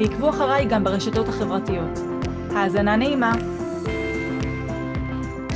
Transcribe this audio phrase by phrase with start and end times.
[0.00, 1.98] ועקבו אחריי גם ברשתות החברתיות.
[2.50, 3.32] האזנה נעימה.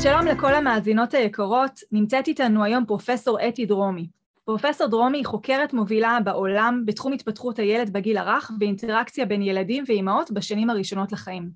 [0.03, 4.09] שלום לכל המאזינות היקרות, נמצאת איתנו היום פרופסור אתי דרומי.
[4.45, 10.31] פרופסור דרומי היא חוקרת מובילה בעולם בתחום התפתחות הילד בגיל הרך ואינטראקציה בין ילדים ואימהות
[10.31, 11.51] בשנים הראשונות לחיים.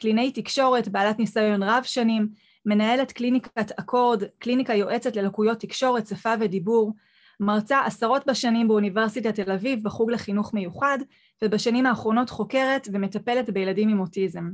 [0.00, 2.28] קלינאי תקשורת, בעלת ניסיון רב שנים,
[2.66, 6.92] מנהלת קליניקת אקורד, קליניקה יועצת ללקויות תקשורת, שפה ודיבור,
[7.40, 10.98] מרצה עשרות בשנים באוניברסיטת תל אביב בחוג לחינוך מיוחד,
[11.42, 14.50] ובשנים האחרונות חוקרת ומטפלת בילדים עם אוטיזם.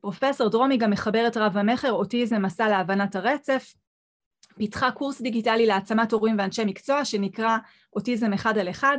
[0.00, 3.74] פרופסור דרומי גם מחברת רב המכר אוטיזם מסע להבנת הרצף,
[4.56, 7.56] פיתחה קורס דיגיטלי להעצמת הורים ואנשי מקצוע שנקרא
[7.96, 8.98] אוטיזם אחד על אחד,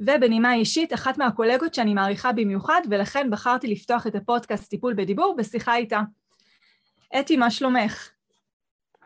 [0.00, 5.76] ובנימה אישית, אחת מהקולגות שאני מעריכה במיוחד, ולכן בחרתי לפתוח את הפודקאסט טיפול בדיבור בשיחה
[5.76, 6.00] איתה.
[7.20, 8.10] אתי, מה שלומך?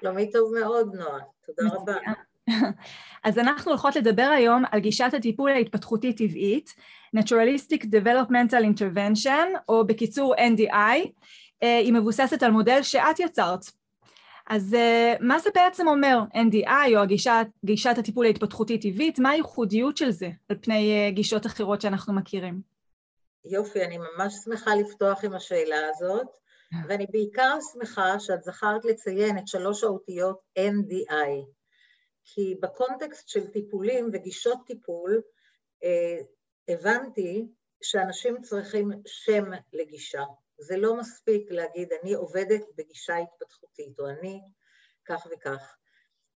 [0.00, 1.19] שלומי טוב מאוד, נועה.
[1.47, 1.94] תודה רבה.
[3.24, 6.74] אז אנחנו הולכות לדבר היום על גישת הטיפול ההתפתחותי טבעית,
[7.16, 11.08] Naturalistic Developmental Intervention, או בקיצור NDI,
[11.62, 13.60] אה, היא מבוססת על מודל שאת יצרת.
[14.46, 19.18] אז אה, מה זה בעצם אומר NDI, או הגישת, גישת הטיפול ההתפתחותי טבעית?
[19.18, 22.60] מה הייחודיות של זה על פני אה, גישות אחרות שאנחנו מכירים?
[23.44, 26.26] יופי, אני ממש שמחה לפתוח עם השאלה הזאת,
[26.88, 31.61] ואני בעיקר שמחה שאת זכרת לציין את שלוש האותיות NDI.
[32.25, 35.23] כי בקונטקסט של טיפולים וגישות טיפול,
[35.84, 36.19] אה,
[36.69, 37.47] הבנתי
[37.83, 40.23] שאנשים צריכים שם לגישה.
[40.59, 44.41] זה לא מספיק להגיד, אני עובדת בגישה התפתחותית, או אני
[45.05, 45.77] כך וכך.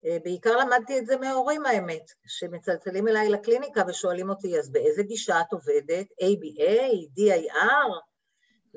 [0.06, 5.42] אה, בעיקר למדתי את זה מההורים, האמת, שמצלצלים אליי לקליניקה ושואלים אותי, אז באיזה גישה
[5.42, 6.08] את עובדת?
[6.22, 8.02] ABA, DIR?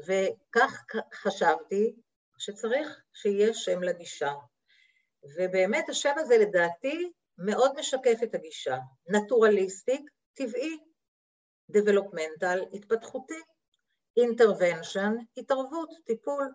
[0.07, 1.97] וכך חשבתי
[2.39, 4.33] שצריך שיהיה שם לגישה.
[5.23, 8.77] ובאמת השם הזה לדעתי מאוד משקף את הגישה.
[9.09, 10.79] נטורליסטיק, טבעי,
[11.71, 13.41] דבלופמנטל, התפתחותי,
[14.17, 16.53] אינטרוונשן, התערבות, טיפול.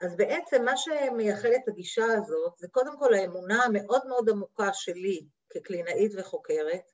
[0.00, 5.26] אז בעצם מה שמייחד את הגישה הזאת זה קודם כל האמונה המאוד מאוד עמוקה שלי
[5.50, 6.90] כקלינאית וחוקרת,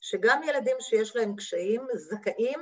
[0.00, 2.60] שגם ילדים שיש להם קשיים זכאים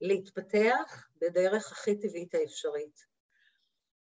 [0.00, 3.09] להתפתח בדרך הכי טבעית האפשרית.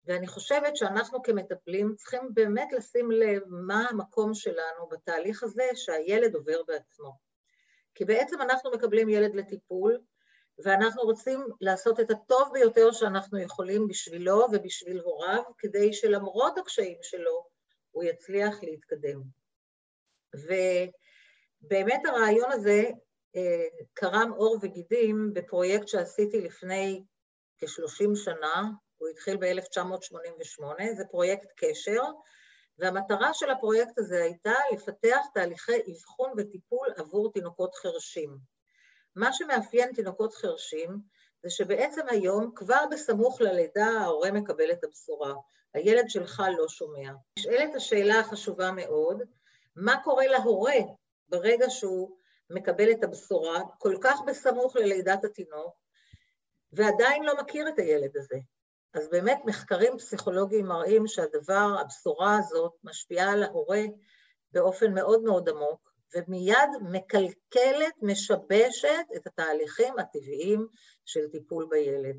[0.07, 6.61] ואני חושבת שאנחנו כמטפלים צריכים באמת לשים לב מה המקום שלנו בתהליך הזה שהילד עובר
[6.67, 7.17] בעצמו.
[7.95, 9.99] כי בעצם אנחנו מקבלים ילד לטיפול,
[10.63, 17.47] ואנחנו רוצים לעשות את הטוב ביותר שאנחנו יכולים בשבילו ובשביל הוריו, כדי שלמרות הקשיים שלו,
[17.91, 19.21] הוא יצליח להתקדם.
[20.35, 22.83] ובאמת הרעיון הזה
[23.35, 27.03] אה, קרם עור וגידים בפרויקט שעשיתי לפני
[27.57, 28.63] כ-30 שנה,
[28.97, 30.63] הוא התחיל ב-1988,
[30.97, 32.01] זה פרויקט קשר,
[32.79, 38.37] והמטרה של הפרויקט הזה הייתה לפתח תהליכי אבחון וטיפול עבור תינוקות חרשים.
[39.15, 40.99] מה שמאפיין תינוקות חרשים
[41.43, 45.33] זה שבעצם היום, כבר בסמוך ללידה, ההורה מקבל את הבשורה.
[45.73, 47.11] הילד שלך לא שומע.
[47.39, 49.23] נשאלת השאלה החשובה מאוד,
[49.75, 50.75] מה קורה להורה
[51.29, 52.17] ברגע שהוא
[52.49, 55.73] מקבל את הבשורה כל כך בסמוך ללידת התינוק,
[56.73, 58.37] ועדיין לא מכיר את הילד הזה?
[58.97, 63.81] אז באמת מחקרים פסיכולוגיים מראים שהדבר, הבשורה הזאת, משפיעה על ההורה
[64.51, 70.67] באופן מאוד מאוד עמוק, ומיד מקלקלת, משבשת את התהליכים הטבעיים
[71.05, 72.15] של טיפול בילד.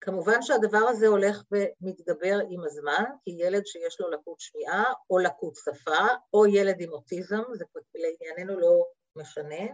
[0.00, 5.54] כמובן שהדבר הזה הולך ומתגבר עם הזמן, כי ילד שיש לו לקות שמיעה או לקות
[5.56, 7.64] שפה, או ילד עם אוטיזם, זה
[7.94, 8.84] לענייננו לא
[9.16, 9.66] משנה,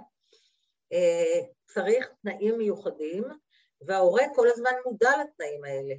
[0.93, 3.25] אה, צריך תנאים מיוחדים,
[3.87, 5.95] וההורה כל הזמן מודע לתנאים האלה.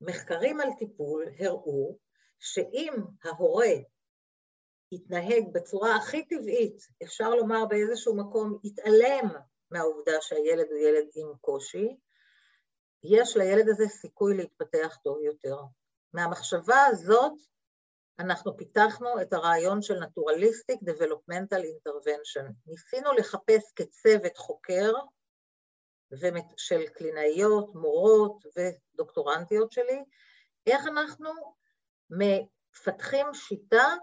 [0.00, 1.98] מחקרים על טיפול הראו
[2.38, 2.94] שאם
[3.24, 3.72] ההורה
[4.92, 9.28] יתנהג בצורה הכי טבעית, אפשר לומר באיזשהו מקום, יתעלם
[9.70, 11.96] מהעובדה שהילד הוא ילד עם קושי,
[13.04, 15.56] יש לילד הזה סיכוי להתפתח טוב יותר.
[16.12, 17.32] מהמחשבה הזאת
[18.18, 22.52] אנחנו פיתחנו את הרעיון של Naturalistic Developmental Intervention.
[22.66, 24.92] ניסינו לחפש כצוות חוקר
[26.56, 30.02] של קלינאיות, מורות ודוקטורנטיות שלי,
[30.66, 31.30] איך אנחנו
[32.10, 33.94] מפתחים שיטה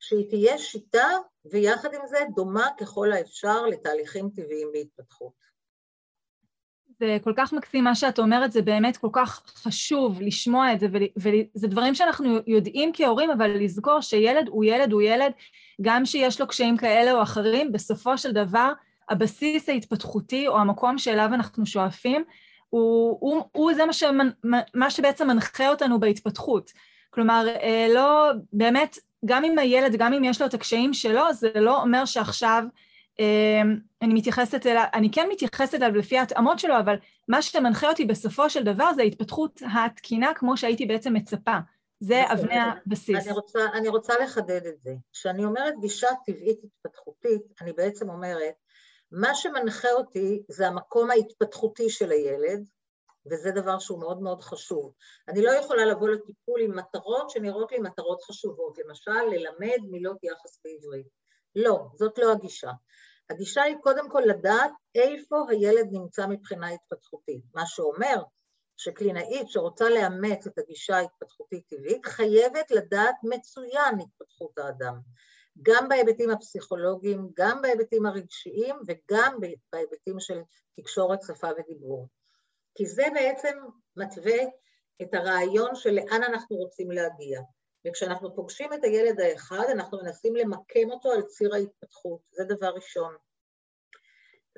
[0.00, 1.08] שהיא תהיה שיטה
[1.44, 5.48] ויחד עם זה דומה ככל האפשר לתהליכים טבעיים בהתפתחות.
[7.00, 10.86] זה כל כך מקסים מה שאת אומרת, זה באמת כל כך חשוב לשמוע את זה,
[11.16, 15.32] וזה דברים שאנחנו יודעים כהורים, אבל לזכור שילד הוא ילד הוא ילד,
[15.82, 18.72] גם שיש לו קשיים כאלה או אחרים, בסופו של דבר
[19.10, 22.24] הבסיס ההתפתחותי או המקום שאליו אנחנו שואפים,
[22.68, 24.30] הוא, הוא, הוא זה מה, שמנ,
[24.74, 26.72] מה שבעצם מנחה אותנו בהתפתחות.
[27.10, 31.50] כלומר, אה, לא, באמת, גם אם הילד, גם אם יש לו את הקשיים שלו, זה
[31.54, 32.64] לא אומר שעכשיו
[33.20, 33.62] אה,
[34.02, 36.96] אני מתייחסת אליו, אני כן מתייחסת אליו לפי ההתאמות שלו, אבל
[37.28, 41.58] מה שמנחה אותי בסופו של דבר זה ההתפתחות התקינה כמו שהייתי בעצם מצפה.
[42.00, 42.38] זה נכון.
[42.38, 43.26] אבני הבסיס.
[43.26, 44.94] אני רוצה, אני רוצה לחדד את זה.
[45.12, 48.54] כשאני אומרת גישה טבעית התפתחותית, אני בעצם אומרת,
[49.10, 52.68] מה שמנחה אותי זה המקום ההתפתחותי של הילד,
[53.30, 54.92] וזה דבר שהוא מאוד מאוד חשוב.
[55.28, 60.60] אני לא יכולה לבוא לטיפול עם מטרות שנראות לי מטרות חשובות, למשל, ללמד מילות יחס
[60.64, 61.06] בעברית.
[61.54, 62.70] לא, זאת לא הגישה.
[63.30, 68.22] הגישה היא קודם כל לדעת איפה הילד נמצא מבחינה התפתחותית, מה שאומר
[68.76, 75.00] שקלינאית שרוצה לאמץ את הגישה ההתפתחותית טבעית חייבת לדעת מצוין התפתחות האדם,
[75.62, 79.38] גם בהיבטים הפסיכולוגיים, גם בהיבטים הרגשיים וגם
[79.72, 80.40] בהיבטים של
[80.76, 82.08] תקשורת, שפה ודיבור.
[82.74, 83.58] כי זה בעצם
[83.96, 84.38] מתווה
[85.02, 87.40] את הרעיון של לאן אנחנו רוצים להגיע.
[87.86, 93.16] וכשאנחנו פוגשים את הילד האחד, אנחנו מנסים למקם אותו על ציר ההתפתחות, זה דבר ראשון.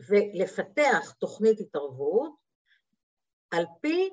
[0.08, 2.32] ולפתח תוכנית התערבות
[3.50, 4.10] על פי,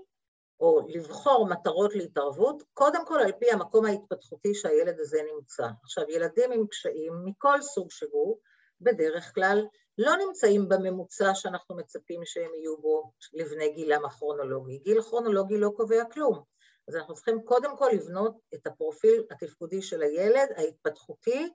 [0.59, 5.67] או לבחור מטרות להתערבות, קודם כל על פי המקום ההתפתחותי שהילד הזה נמצא.
[5.83, 8.37] עכשיו, ילדים עם קשיים מכל סוג שהוא,
[8.81, 9.65] בדרך כלל
[9.97, 14.77] לא נמצאים בממוצע שאנחנו מצפים שהם יהיו בו לבני גילם הכרונולוגי.
[14.77, 16.43] גיל כרונולוגי לא קובע כלום.
[16.87, 21.49] אז אנחנו צריכים קודם כל לבנות את הפרופיל התפקודי של הילד, ההתפתחותי,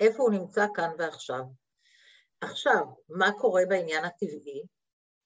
[0.00, 1.42] איפה הוא נמצא כאן ועכשיו.
[2.40, 4.62] עכשיו, מה קורה בעניין הטבעי?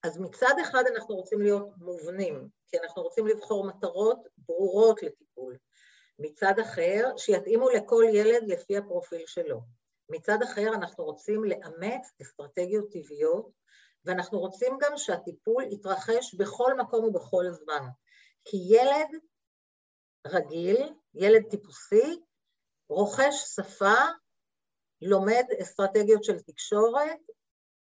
[0.06, 5.56] אז מצד אחד אנחנו רוצים להיות מובנים, כי אנחנו רוצים לבחור מטרות ברורות לטיפול.
[6.18, 9.60] מצד אחר, שיתאימו לכל ילד לפי הפרופיל שלו.
[10.08, 13.50] מצד אחר, אנחנו רוצים לאמץ אסטרטגיות טבעיות,
[14.04, 17.88] ואנחנו רוצים גם שהטיפול יתרחש בכל מקום ובכל זמן.
[18.44, 19.20] כי ילד
[20.26, 22.20] רגיל, ילד טיפוסי,
[22.88, 23.94] רוכש שפה,
[25.02, 27.20] לומד אסטרטגיות של תקשורת,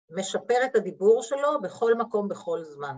[0.09, 2.95] משפר את הדיבור שלו בכל מקום, בכל זמן.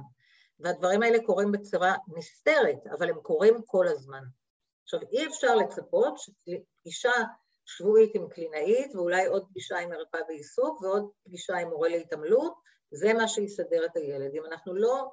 [0.59, 4.23] והדברים האלה קורים בצורה נסתרת, אבל הם קורים כל הזמן.
[4.83, 7.11] עכשיו, אי אפשר לצפות שפגישה
[7.65, 12.53] שבועית עם קלינאית, ואולי עוד פגישה עם מרפאה בעיסוק, ועוד פגישה עם מורה להתעמלות,
[12.91, 14.35] זה מה שיסדר את הילד.
[14.35, 15.11] אם אנחנו לא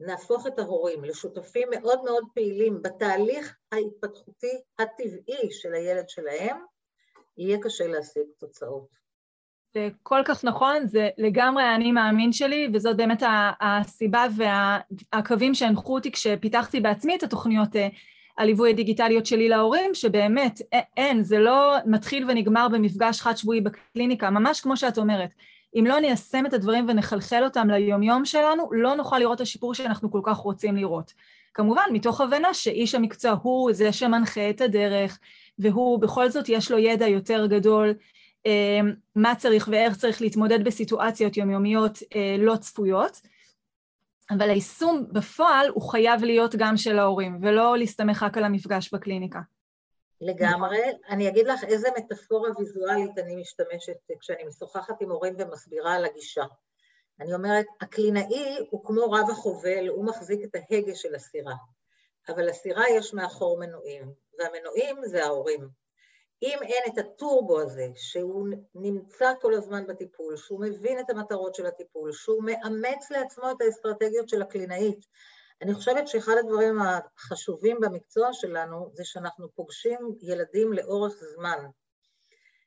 [0.00, 6.56] נהפוך את ההורים לשותפים מאוד מאוד פעילים בתהליך ההתפתחותי הטבעי של הילד שלהם,
[7.38, 8.99] יהיה קשה להשיג תוצאות.
[9.74, 13.22] זה כל כך נכון, זה לגמרי האני מאמין שלי, וזאת באמת
[13.60, 17.88] הסיבה והקווים שהנחו אותי כשפיתחתי בעצמי את התוכניות אה,
[18.38, 20.60] הליווי הדיגיטליות שלי להורים, שבאמת
[20.96, 25.34] אין, זה לא מתחיל ונגמר במפגש חד שבועי בקליניקה, ממש כמו שאת אומרת.
[25.78, 30.10] אם לא ניישם את הדברים ונחלחל אותם ליומיום שלנו, לא נוכל לראות את השיפור שאנחנו
[30.10, 31.12] כל כך רוצים לראות.
[31.54, 35.18] כמובן, מתוך הבנה שאיש המקצוע הוא זה שמנחה את הדרך,
[35.58, 37.94] והוא בכל זאת יש לו ידע יותר גדול
[39.16, 43.20] מה צריך ואיך צריך להתמודד בסיטואציות יומיומיות אה, לא צפויות.
[44.30, 49.40] אבל היישום בפועל הוא חייב להיות גם של ההורים, ולא להסתמך רק על המפגש בקליניקה.
[50.20, 50.78] לגמרי.
[51.08, 56.44] אני אגיד לך איזה מטאפורה ויזואלית אני משתמשת כשאני משוחחת עם הורים ומסבירה על הגישה.
[57.20, 61.54] אני אומרת, הקלינאי הוא כמו רב החובל, הוא מחזיק את ההגה של הסירה,
[62.28, 65.68] אבל לסירה יש מאחור מנועים, והמנועים זה ההורים.
[66.42, 71.66] אם אין את הטורבו הזה, שהוא נמצא כל הזמן בטיפול, שהוא מבין את המטרות של
[71.66, 75.06] הטיפול, שהוא מאמץ לעצמו את האסטרטגיות של הקלינאית,
[75.62, 81.66] אני חושבת שאחד הדברים החשובים במקצוע שלנו זה שאנחנו פוגשים ילדים לאורך זמן,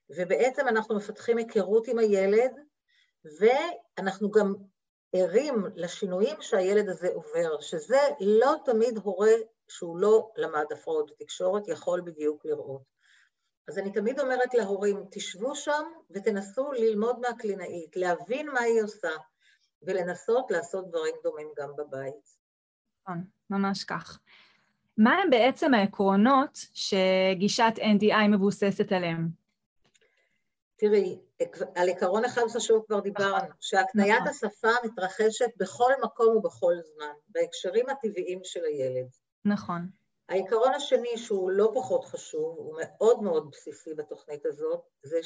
[0.09, 2.51] ובעצם אנחנו מפתחים היכרות עם הילד,
[3.39, 4.53] ואנחנו גם
[5.13, 9.33] ערים לשינויים שהילד הזה עובר, שזה לא תמיד הורה
[9.67, 12.92] שהוא לא למד הפרעות בתקשורת יכול בדיוק לראות.
[13.67, 19.11] אז אני תמיד אומרת להורים, תשבו שם ותנסו ללמוד מהקלינאית, להבין מה היא עושה,
[19.81, 22.37] ולנסות לעשות דברים דומים גם בבית.
[23.01, 24.19] נכון, ממש כך.
[24.97, 29.29] מה הם בעצם העקרונות שגישת NDI מבוססת עליהם?
[30.75, 31.19] תראי,
[31.75, 33.51] על עקרון אחד חשוב כבר דיברנו, נכון.
[33.59, 34.27] שהקניית נכון.
[34.27, 39.07] השפה מתרחשת בכל מקום ובכל זמן, בהקשרים הטבעיים של הילד.
[39.45, 39.89] נכון.
[40.29, 45.19] העיקרון השני, שהוא לא פחות חשוב, הוא מאוד מאוד בסיסי בתוכנית הזאת, זה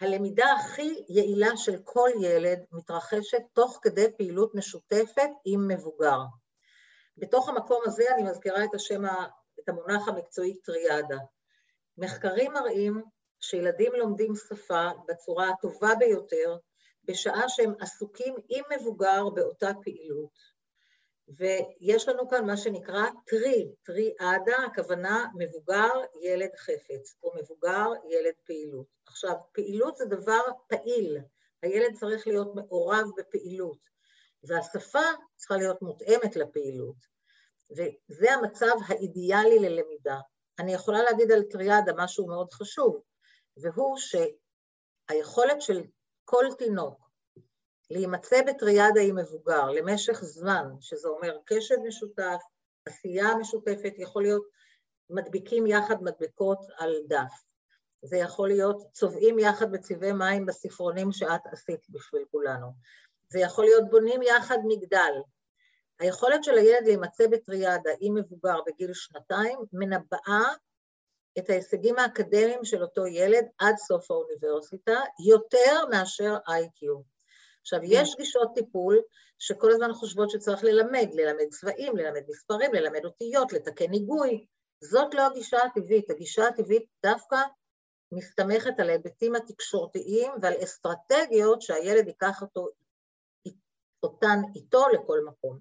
[0.00, 6.18] הלמידה הכי יעילה של כל ילד מתרחשת תוך כדי פעילות משותפת עם מבוגר.
[7.16, 9.04] בתוך המקום הזה אני מזכירה את השם,
[9.60, 11.18] את המונח המקצועי טריאדה.
[11.98, 13.02] מחקרים מראים
[13.40, 16.56] שילדים לומדים שפה בצורה הטובה ביותר
[17.04, 20.61] בשעה שהם עסוקים עם מבוגר באותה פעילות.
[21.28, 25.90] ויש לנו כאן מה שנקרא טרי, טריאדה, הכוונה מבוגר,
[26.22, 28.86] ילד חפץ, או מבוגר, ילד פעילות.
[29.06, 31.18] עכשיו, פעילות זה דבר פעיל,
[31.62, 33.78] הילד צריך להיות מעורב בפעילות,
[34.44, 34.98] והשפה
[35.36, 36.96] צריכה להיות מותאמת לפעילות,
[37.70, 40.18] וזה המצב האידיאלי ללמידה.
[40.58, 43.02] אני יכולה להגיד על טריאדה משהו מאוד חשוב,
[43.56, 45.82] והוא שהיכולת של
[46.24, 47.01] כל תינוק
[47.92, 52.42] להימצא בטריאדה עם מבוגר למשך זמן, שזה אומר קשב משותף,
[52.86, 54.42] עשייה משותפת, יכול להיות
[55.10, 57.42] מדביקים יחד מדבקות על דף.
[58.02, 62.66] זה יכול להיות צובעים יחד בצבעי מים בספרונים שאת עשית בשביל כולנו.
[63.28, 65.12] זה יכול להיות בונים יחד מגדל.
[66.00, 70.52] היכולת של הילד להימצא בטריאדה עם מבוגר בגיל שנתיים מנבאה
[71.38, 77.11] את ההישגים האקדמיים של אותו ילד עד סוף האוניברסיטה, יותר מאשר איי-קיו.
[77.62, 77.86] עכשיו, כן.
[77.88, 79.00] יש גישות טיפול
[79.38, 84.46] שכל הזמן חושבות שצריך ללמד, ללמד צבעים, ללמד מספרים, ללמד אותיות, לתקן היגוי.
[84.80, 86.10] זאת לא הגישה הטבעית.
[86.10, 87.36] הגישה הטבעית דווקא
[88.12, 92.68] מסתמכת על ההיבטים התקשורתיים ועל אסטרטגיות שהילד ייקח אותו,
[94.02, 95.58] אותן איתו לכל מקום.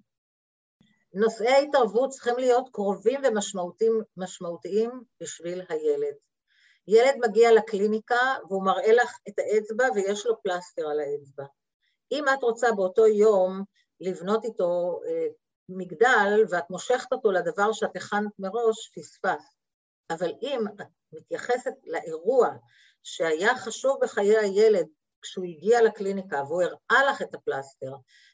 [1.13, 4.91] נושאי התערבות צריכים להיות קרובים ומשמעותיים
[5.22, 6.15] בשביל הילד.
[6.88, 11.46] ילד מגיע לקליניקה והוא מראה לך את האצבע ויש לו פלסטר על האצבע.
[12.11, 13.63] אם את רוצה באותו יום
[13.99, 15.27] לבנות איתו אה,
[15.69, 19.55] מגדל ואת מושכת אותו לדבר שאת הכנת מראש, פספס.
[20.09, 22.49] אבל אם את מתייחסת לאירוע
[23.03, 24.87] שהיה חשוב בחיי הילד
[25.21, 27.93] כשהוא הגיע לקליניקה והוא הראה לך את הפלסטר,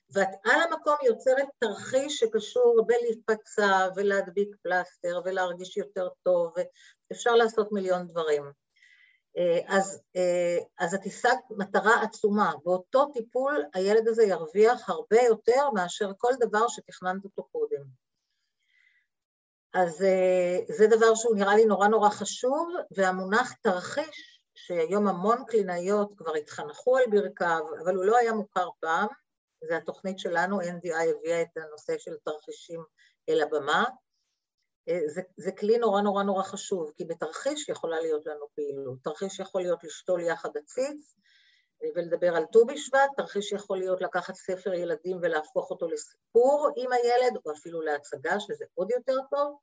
[0.10, 6.54] ואת על המקום יוצרת תרחיש שקשור בלהיפצע ולהדביק פלסטר ולהרגיש יותר טוב,
[7.10, 8.44] ואפשר לעשות מיליון דברים.
[9.38, 12.54] אה, אז, אה, אז את השגת מטרה עצומה.
[12.64, 17.84] באותו טיפול הילד הזה ירוויח הרבה יותר מאשר כל דבר שתכננת אותו קודם.
[19.74, 26.14] אז אה, זה דבר שהוא נראה לי נורא נורא חשוב, והמונח תרחיש, שהיום המון קלינאיות
[26.18, 29.08] כבר התחנכו על ברכיו, אבל הוא לא היה מוכר פעם,
[29.68, 32.84] זה התוכנית שלנו, NDI הביאה את הנושא של תרחישים
[33.30, 33.84] אל הבמה,
[35.08, 38.98] זה, זה כלי נורא נורא נורא חשוב, כי בתרחיש יכולה להיות לנו פעילות.
[39.04, 41.16] תרחיש יכול להיות לשתול יחד עציץ
[41.84, 46.92] אה, ולדבר על ט"ו בשבט, תרחיש יכול להיות לקחת ספר ילדים ולהפוך אותו לסיפור עם
[46.92, 49.58] הילד, או אפילו להצגה, שזה עוד יותר טוב.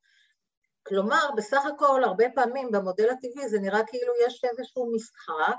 [0.87, 5.57] כלומר, בסך הכל, הרבה פעמים במודל הטבעי זה נראה כאילו יש איזשהו משחק,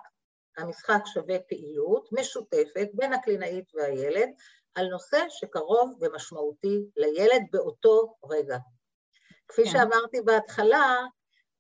[0.58, 4.30] המשחק שווה פעילות משותפת בין הקלינאית והילד,
[4.76, 8.58] על נושא שקרוב ומשמעותי לילד באותו רגע.
[9.48, 9.70] כפי כן.
[9.70, 10.96] שאמרתי בהתחלה,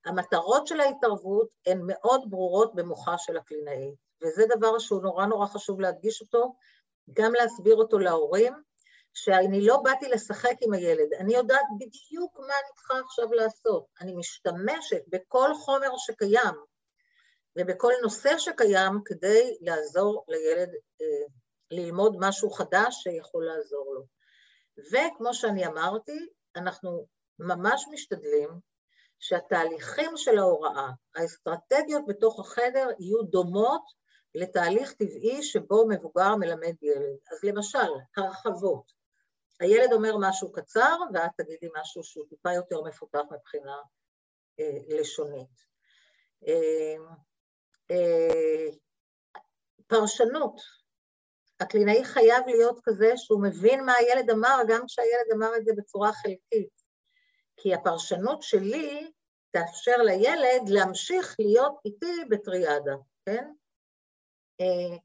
[0.06, 5.82] המטרות של ההתערבות הן מאוד ברורות במוחה של הקלינאי, וזה דבר שהוא נורא נורא חשוב
[5.82, 6.56] להדגיש אותו,
[7.14, 8.54] גם להסביר אותו להורים,
[9.14, 13.86] שאני לא באתי לשחק עם הילד, אני יודעת בדיוק מה אני צריכה עכשיו לעשות.
[14.02, 16.56] אני משתמשת בכל חומר שקיים
[17.56, 20.70] ובכל נושא שקיים כדי לעזור לילד
[21.02, 21.28] אה,
[21.72, 24.06] ללמוד משהו חדש שיכול לעזור לו.
[24.92, 27.08] וכמו שאני אמרתי, אנחנו
[27.40, 28.50] ממש משתדלים
[29.20, 33.82] שהתהליכים של ההוראה, האסטרטגיות בתוך החדר יהיו דומות
[34.36, 37.18] לתהליך טבעי שבו מבוגר מלמד ילד.
[37.32, 38.92] אז למשל, הרחבות.
[39.60, 43.78] הילד אומר משהו קצר ואת תגידי משהו שהוא טיפה יותר מפותח מבחינה
[44.60, 45.66] אה, לשונית.
[46.48, 46.96] אה,
[47.92, 48.70] אה,
[49.88, 50.62] פרשנות.
[51.60, 56.14] הקלינאי חייב להיות כזה שהוא מבין מה הילד אמר גם כשהילד אמר את זה בצורה
[56.14, 56.85] חלקית.
[57.58, 59.12] כי הפרשנות שלי
[59.52, 62.96] תאפשר לילד להמשיך להיות איתי בטריאדה,
[63.26, 63.52] כן?
[64.62, 64.98] אה,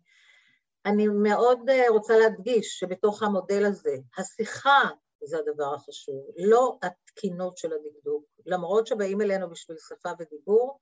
[0.87, 4.83] אני מאוד אה, רוצה להדגיש שבתוך המודל הזה, השיחה
[5.25, 8.25] זה הדבר החשוב, לא התקינות של הדקדוק.
[8.47, 10.79] למרות שבאים אלינו בשביל שפה ודיבור,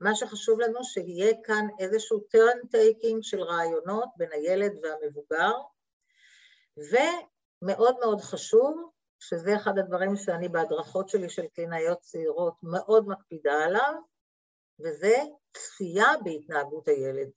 [0.00, 5.52] מה שחשוב לנו שיהיה כאן איזשהו turn taking של רעיונות בין הילד והמבוגר,
[6.76, 13.94] ומאוד מאוד חשוב שזה אחד הדברים שאני בהדרכות שלי של קלינאיות צעירות מאוד מקפידה עליו,
[14.80, 15.16] וזה
[15.56, 17.30] צפייה בהתנהגות הילד.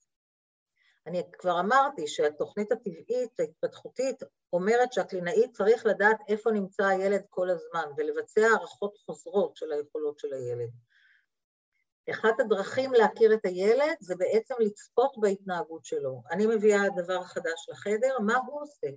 [1.08, 4.24] אני כבר אמרתי שהתוכנית הטבעית, ההתפתחותית,
[4.54, 10.34] אומרת שהקלינאי צריך לדעת איפה נמצא הילד כל הזמן ולבצע הערכות חוזרות של היכולות של
[10.34, 10.70] הילד.
[12.12, 16.22] אחת הדרכים להכיר את הילד זה בעצם לצפות בהתנהגות שלו.
[16.32, 18.88] אני מביאה דבר חדש לחדר, מה הוא עושה?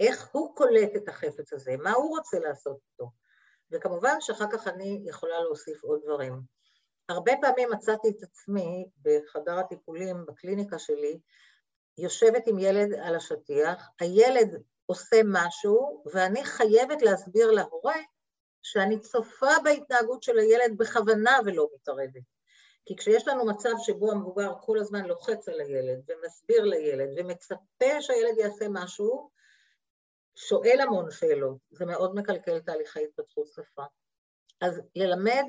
[0.00, 1.76] איך הוא קולט את החפץ הזה?
[1.76, 3.10] מה הוא רוצה לעשות איתו?
[3.70, 6.40] וכמובן שאחר כך אני יכולה להוסיף עוד דברים.
[7.08, 11.20] הרבה פעמים מצאתי את עצמי בחדר הטיפולים בקליניקה שלי,
[11.98, 17.96] יושבת עם ילד על השטיח, הילד עושה משהו ואני חייבת להסביר להורה
[18.62, 22.22] שאני צופה בהתנהגות של הילד בכוונה ולא מתערבת.
[22.86, 28.38] כי כשיש לנו מצב שבו המבוגר כל הזמן לוחץ על הילד ומסביר לילד ומצפה שהילד
[28.38, 29.30] יעשה משהו,
[30.34, 33.82] שואל המון שאלות, זה מאוד מקלקל תהליכי התפתחות שפה.
[34.60, 35.44] אז ללמד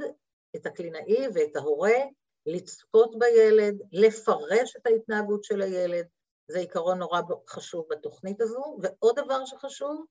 [0.56, 1.98] את הקלינאי ואת ההורה,
[2.46, 6.08] לצפות בילד, לפרש את ההתנהגות של הילד,
[6.48, 8.78] זה עיקרון נורא חשוב בתוכנית הזו.
[8.82, 10.06] ועוד דבר שחשוב,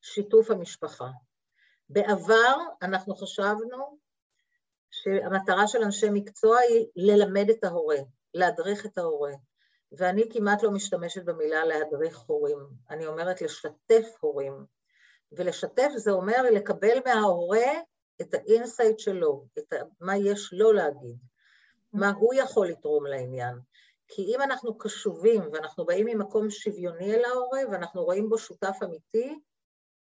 [0.00, 1.08] שיתוף המשפחה.
[1.88, 3.98] בעבר אנחנו חשבנו
[4.90, 7.96] שהמטרה של אנשי מקצוע היא ללמד את ההורה,
[8.34, 9.32] להדריך את ההורה.
[9.92, 12.58] ואני כמעט לא משתמשת במילה להדריך הורים,
[12.90, 14.64] אני אומרת לשתף הורים.
[15.32, 17.72] ולשתף זה אומר לקבל מההורה
[18.20, 21.16] את ה insight שלו, את מה יש לו להגיד,
[21.92, 23.58] מה הוא יכול לתרום לעניין.
[24.08, 29.38] כי אם אנחנו קשובים ואנחנו באים ממקום שוויוני אל ההורה ואנחנו רואים בו שותף אמיתי,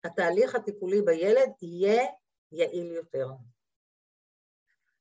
[0.05, 2.03] התהליך הטיפולי בילד יהיה
[2.53, 3.29] יעיל יותר.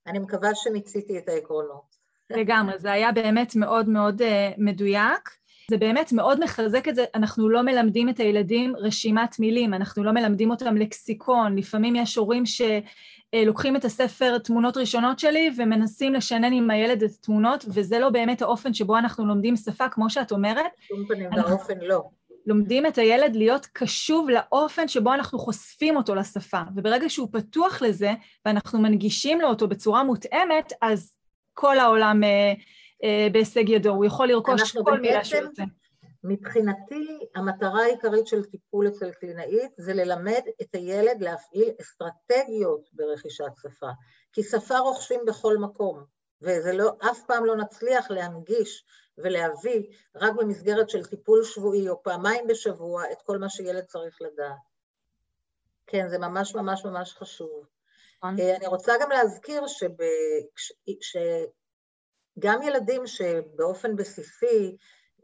[0.07, 1.98] אני מקווה שמיציתי את העקרונות.
[2.29, 4.25] לגמרי, זה היה באמת מאוד מאוד uh,
[4.57, 5.29] מדויק.
[5.71, 10.11] זה באמת מאוד מחזק את זה, אנחנו לא מלמדים את הילדים רשימת מילים, אנחנו לא
[10.11, 16.69] מלמדים אותם לקסיקון, לפעמים יש הורים שלוקחים את הספר תמונות ראשונות שלי ומנסים לשנן עם
[16.69, 20.71] הילד את התמונות, וזה לא באמת האופן שבו אנחנו לומדים שפה, כמו שאת אומרת.
[20.79, 22.03] שום פנים ואופן לא.
[22.45, 28.13] לומדים את הילד להיות קשוב לאופן שבו אנחנו חושפים אותו לשפה, וברגע שהוא פתוח לזה,
[28.45, 31.18] ואנחנו מנגישים לו אותו בצורה מותאמת, אז
[31.59, 32.53] כל העולם אה,
[33.03, 35.63] אה, בהישג ידו, הוא יכול לרכוש כל מילה שהוא רוצה.
[36.23, 43.87] מבחינתי, המטרה העיקרית של טיפול אצל קלינאית זה ללמד את הילד להפעיל אסטרטגיות ברכישת שפה,
[44.33, 46.03] כי שפה רוכשים בכל מקום,
[46.41, 48.85] וזה לא, אף פעם לא נצליח להנגיש
[49.17, 49.83] ולהביא
[50.15, 54.57] רק במסגרת של טיפול שבועי או פעמיים בשבוע את כל מה שילד צריך לדעת.
[55.87, 57.65] כן, זה ממש ממש ממש חשוב.
[58.23, 58.39] נכון.
[58.39, 59.63] אה, אני רוצה גם להזכיר.
[62.37, 64.77] שגם ילדים שבאופן בסיסי,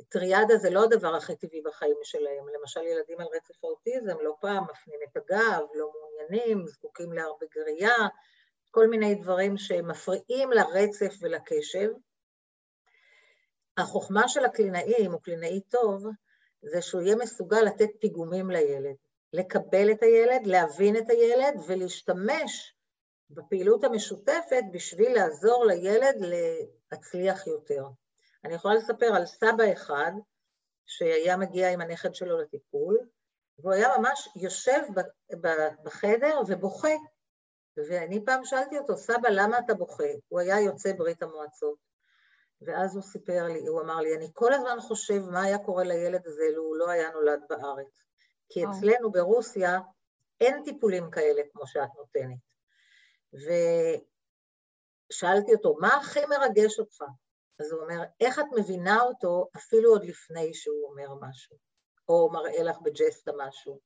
[0.09, 2.45] טריאדה זה לא הדבר הכי טבעי בחיים שלהם.
[2.59, 8.07] למשל, ילדים על רצף האוטיזם לא פעם מפנים את הגב, לא מעוניינים, זקוקים להרבה גריעה,
[8.71, 11.89] כל מיני דברים שמפריעים לרצף ולקשב.
[13.77, 16.05] החוכמה של הקלינאי, אם הוא קלינאי טוב,
[16.61, 18.95] זה שהוא יהיה מסוגל לתת פיגומים לילד,
[19.33, 22.74] לקבל את הילד, להבין את הילד ולהשתמש
[23.29, 26.15] בפעילות המשותפת בשביל לעזור לילד
[26.91, 27.87] להצליח יותר.
[28.43, 30.11] אני יכולה לספר על סבא אחד
[30.85, 32.99] שהיה מגיע עם הנכד שלו לטיפול,
[33.59, 34.81] והוא היה ממש יושב
[35.83, 36.93] בחדר ובוכה.
[37.77, 40.03] ואני פעם שאלתי אותו, סבא, למה אתה בוכה?
[40.27, 41.77] הוא היה יוצא ברית המועצות.
[42.61, 46.27] ואז הוא סיפר לי, הוא אמר לי, אני כל הזמן חושב מה היה קורה לילד
[46.27, 48.03] הזה לו הוא לא היה נולד בארץ.
[48.49, 49.79] כי אצלנו ברוסיה
[50.41, 52.44] אין טיפולים כאלה כמו שאת נותנת.
[55.11, 57.01] ושאלתי אותו, מה הכי מרגש אותך?
[57.59, 61.57] אז הוא אומר, איך את מבינה אותו אפילו עוד לפני שהוא אומר משהו,
[62.09, 63.79] או מראה לך בג'סטה משהו.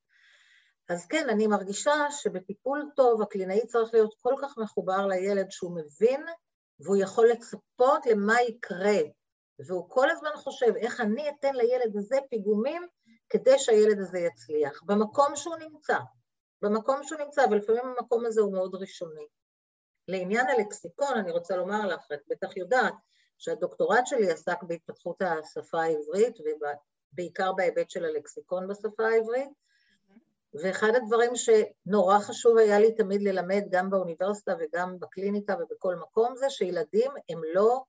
[0.88, 6.24] אז כן, אני מרגישה שבטיפול טוב הקלינאי צריך להיות כל כך מחובר לילד שהוא מבין
[6.80, 8.98] והוא יכול לצפות למה יקרה,
[9.66, 12.86] והוא כל הזמן חושב איך אני אתן לילד הזה פיגומים
[13.28, 15.98] כדי שהילד הזה יצליח, במקום שהוא נמצא,
[16.62, 19.26] במקום שהוא נמצא, ולפעמים המקום הזה הוא מאוד ראשוני.
[20.08, 22.94] לעניין הלקסיקון, אני רוצה לומר לך, את בטח יודעת,
[23.38, 29.50] שהדוקטורט שלי עסק בהתפתחות השפה העברית, ובעיקר בהיבט של הלקסיקון בשפה העברית,
[30.54, 36.50] ואחד הדברים שנורא חשוב היה לי תמיד ללמד גם באוניברסיטה וגם בקליניקה ובכל מקום זה
[36.50, 37.82] שילדים הם לא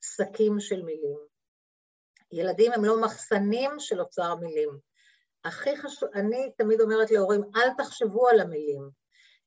[0.00, 1.18] שקים של מילים.
[2.32, 4.78] ילדים הם לא מחסנים של אוצר מילים.
[5.44, 9.01] הכי חשוב, אני תמיד אומרת להורים, אל תחשבו על המילים.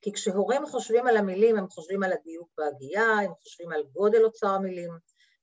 [0.06, 4.48] כי כשהורים חושבים על המילים, הם חושבים על הדיוק בהגייה, הם חושבים על גודל אוצר
[4.48, 4.92] המילים,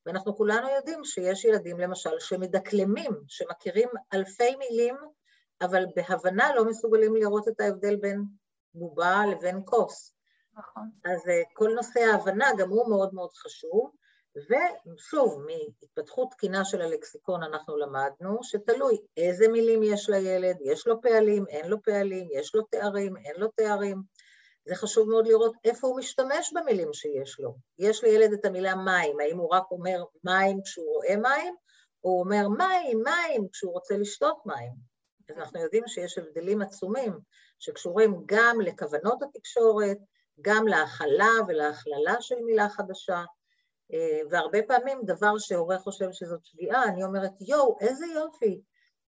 [0.07, 4.96] ואנחנו כולנו יודעים שיש ילדים, למשל, שמדקלמים, שמכירים אלפי מילים,
[5.62, 8.25] אבל בהבנה לא מסוגלים לראות את ההבדל בין
[8.75, 10.14] בובה לבין כוס.
[10.55, 10.90] נכון.
[11.05, 13.90] אז אה, כל נושא ההבנה גם הוא מאוד מאוד חשוב,
[14.37, 21.46] ושוב, מהתפתחות תקינה של הלקסיקון אנחנו למדנו שתלוי איזה מילים יש לילד, יש לו פעלים,
[21.48, 24.03] אין לו פעלים, יש לו תארים, אין לו תארים.
[24.64, 27.55] זה חשוב מאוד לראות איפה הוא משתמש במילים שיש לו.
[27.79, 31.55] יש לילד את המילה מים, האם הוא רק אומר מים כשהוא רואה מים,
[32.05, 34.72] או הוא אומר מים, מים כשהוא רוצה לשתות מים.
[35.31, 37.18] אז אנחנו יודעים שיש הבדלים עצומים
[37.59, 39.98] שקשורים גם לכוונות התקשורת,
[40.40, 43.25] גם להכלה ולהכללה של מילה חדשה,
[43.92, 48.62] אה, והרבה פעמים דבר שהורה חושב שזאת שגיאה, אני אומרת, יואו, איזה יופי,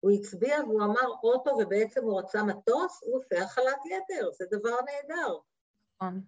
[0.01, 4.75] הוא הצביע והוא אמר אוטו ובעצם הוא רצה מטוס, הוא עושה הכלת יתר, זה דבר
[4.85, 5.37] נהדר.
[5.95, 6.21] נכון.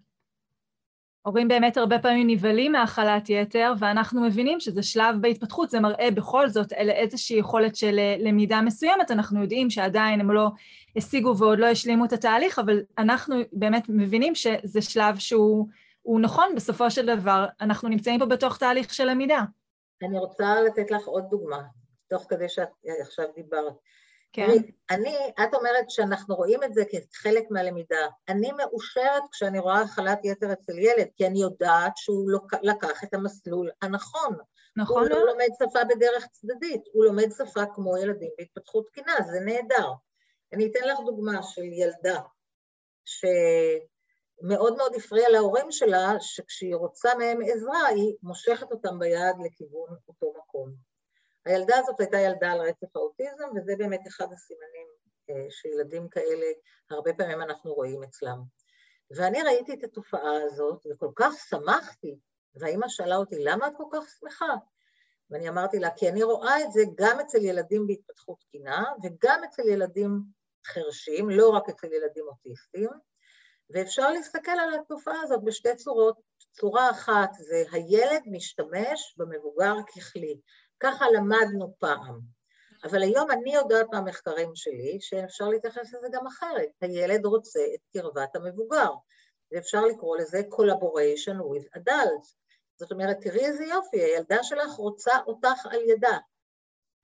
[1.22, 6.48] הורים באמת הרבה פעמים נבהלים מהכלת יתר, ואנחנו מבינים שזה שלב בהתפתחות, זה מראה בכל
[6.48, 10.48] זאת איזושהי יכולת של אה, למידה מסוימת, אנחנו יודעים שעדיין הם לא
[10.96, 16.90] השיגו ועוד לא השלימו את התהליך, אבל אנחנו באמת מבינים שזה שלב שהוא נכון, בסופו
[16.90, 19.42] של דבר אנחנו נמצאים פה בתוך תהליך של למידה.
[20.02, 21.62] אני רוצה לתת לך עוד דוגמה.
[22.08, 22.68] תוך כדי שאת
[23.00, 23.74] עכשיו דיברת.
[24.32, 24.48] כן.
[24.90, 28.06] אני, את אומרת שאנחנו רואים את זה כחלק מהלמידה.
[28.28, 32.30] אני מאושרת כשאני רואה הכלת יתר אצל ילד, כי אני יודעת שהוא
[32.62, 34.36] לקח את המסלול הנכון.
[34.76, 35.02] נכון.
[35.02, 39.88] הוא לא לומד שפה בדרך צדדית, הוא לומד שפה כמו ילדים בהתפתחות תקינה, זה נהדר.
[40.52, 42.20] אני אתן לך דוגמה של ילדה
[43.04, 50.32] שמאוד מאוד הפריעה להורים שלה, שכשהיא רוצה מהם עזרה, היא מושכת אותם ביד לכיוון אותו
[50.38, 50.93] מקום.
[51.46, 54.86] הילדה הזאת הייתה ילדה על רצף האוטיזם, וזה באמת אחד הסימנים
[55.30, 56.46] אה, שילדים כאלה,
[56.90, 58.38] הרבה פעמים אנחנו רואים אצלם.
[59.10, 62.18] ואני ראיתי את התופעה הזאת, וכל כך שמחתי,
[62.54, 64.54] והאימא שאלה אותי, למה את כל כך שמחה?
[65.30, 69.62] ואני אמרתי לה, כי אני רואה את זה גם אצל ילדים בהתפתחות תקינה, וגם אצל
[69.68, 70.20] ילדים
[70.66, 72.90] חרשים, לא רק אצל ילדים אוטיסטים,
[73.70, 76.16] ואפשר להסתכל על התופעה הזאת בשתי צורות.
[76.52, 80.40] צורה אחת זה הילד משתמש במבוגר ככלי.
[80.84, 82.20] ככה למדנו פעם.
[82.84, 86.68] אבל היום אני יודעת מהמחקרים שלי שאפשר להתייחס לזה גם אחרת.
[86.80, 88.90] הילד רוצה את קרבת המבוגר,
[89.52, 92.34] ואפשר לקרוא לזה collaboration with adults.
[92.76, 96.18] זאת אומרת, תראי איזה יופי, הילדה שלך רוצה אותך על ידה.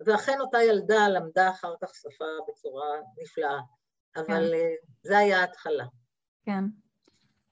[0.06, 2.86] ואכן אותה ילדה למדה אחר כך שפה בצורה
[3.22, 3.60] נפלאה,
[4.16, 4.54] אבל כן.
[4.54, 5.84] אה, זה היה ההתחלה.
[6.44, 6.64] כן.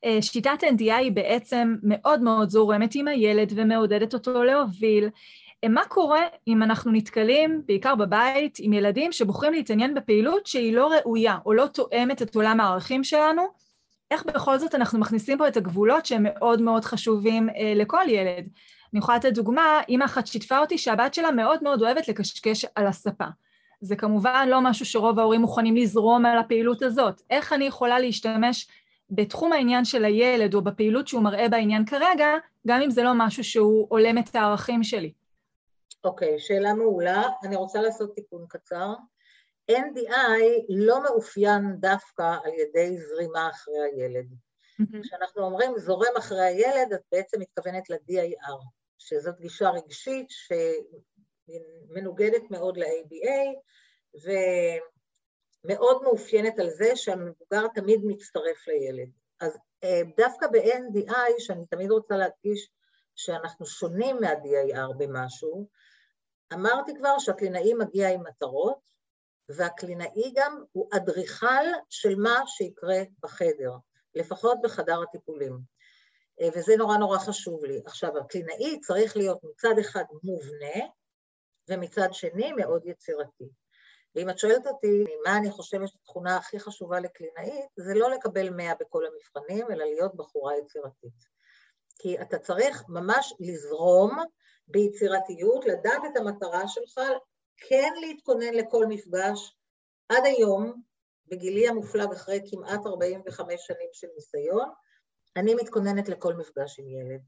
[0.05, 5.11] אה, שיטת NDI היא בעצם מאוד מאוד זורמת עם הילד ומעודדת אותו להוביל.
[5.67, 11.39] מה קורה אם אנחנו נתקלים, בעיקר בבית, עם ילדים שבוחרים להתעניין בפעילות שהיא לא ראויה
[11.47, 13.43] או לא תואמת את עולם הערכים שלנו?
[14.11, 18.49] איך בכל זאת אנחנו מכניסים פה את הגבולות שהם מאוד מאוד חשובים אה, לכל ילד?
[18.93, 22.87] אני יכולה לתת דוגמה, אימא אחת שיתפה אותי שהבת שלה מאוד מאוד אוהבת לקשקש על
[22.87, 23.25] הספה.
[23.81, 27.23] זה כמובן לא משהו שרוב ההורים מוכנים לזרום על הפעילות הזאת.
[27.31, 28.69] איך אני יכולה להשתמש
[29.11, 32.27] בתחום העניין של הילד או בפעילות שהוא מראה בעניין כרגע,
[32.67, 35.13] גם אם זה לא משהו שהוא הולם את הערכים שלי?
[36.05, 37.23] אוקיי, okay, שאלה מעולה.
[37.45, 38.95] אני רוצה לעשות תיקון קצר.
[39.71, 44.27] NDI לא מאופיין דווקא על ידי זרימה אחרי הילד.
[44.31, 45.03] Mm-hmm.
[45.03, 48.65] כשאנחנו אומרים זורם אחרי הילד, את בעצם מתכוונת ל-DIR,
[48.99, 50.27] שזאת גישה רגשית
[51.91, 53.59] שמנוגדת מאוד ל-ABA,
[55.65, 59.09] ומאוד מאופיינת על זה שהמבוגר תמיד מצטרף לילד.
[59.41, 62.71] אז אה, דווקא ב-NDI, שאני תמיד רוצה להדגיש
[63.19, 65.69] שאנחנו שונים מה-DIR במשהו,
[66.53, 68.81] אמרתי כבר שהקלינאי מגיע עם מטרות,
[69.49, 73.73] והקלינאי גם הוא אדריכל של מה שיקרה בחדר,
[74.15, 75.59] לפחות בחדר הטיפולים.
[76.41, 77.83] אה, וזה נורא נורא חשוב לי.
[77.87, 80.87] עכשיו, הקלינאי צריך להיות מצד אחד מובנה,
[81.69, 83.49] ומצד שני מאוד יצירתי.
[84.15, 88.73] ואם את שואלת אותי מה אני חושבת שהתכונה הכי חשובה לקלינאית, זה לא לקבל מאה
[88.81, 91.38] בכל המבחנים, אלא להיות בחורה יצירתית.
[91.99, 94.19] כי אתה צריך ממש לזרום
[94.69, 97.01] ביצירתיות, לדעת את המטרה שלך,
[97.57, 99.57] כן להתכונן לכל מפגש.
[100.09, 100.83] עד היום,
[101.27, 104.69] בגילי המופלג אחרי כמעט 45 שנים של ניסיון,
[105.37, 107.21] אני מתכוננת לכל מפגש עם ילד.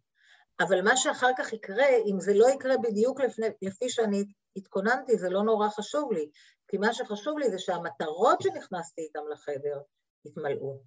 [0.61, 4.25] אבל מה שאחר כך יקרה, אם זה לא יקרה בדיוק לפני, לפי שאני
[4.57, 6.31] התכוננתי, זה לא נורא חשוב לי,
[6.69, 9.81] כי מה שחשוב לי זה שהמטרות שנכנסתי איתן לחדר
[10.25, 10.81] יתמלאו.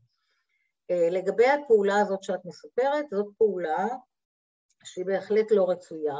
[0.91, 3.88] אה, לגבי הפעולה הזאת שאת מספרת, זאת פעולה
[4.84, 6.17] שהיא בהחלט לא רצויה,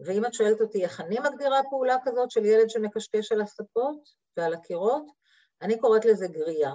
[0.00, 4.54] ואם את שואלת אותי איך אני מגדירה פעולה כזאת של ילד שמקשקש על הספות ועל
[4.54, 5.04] הקירות,
[5.62, 6.74] אני קוראת לזה גריעה.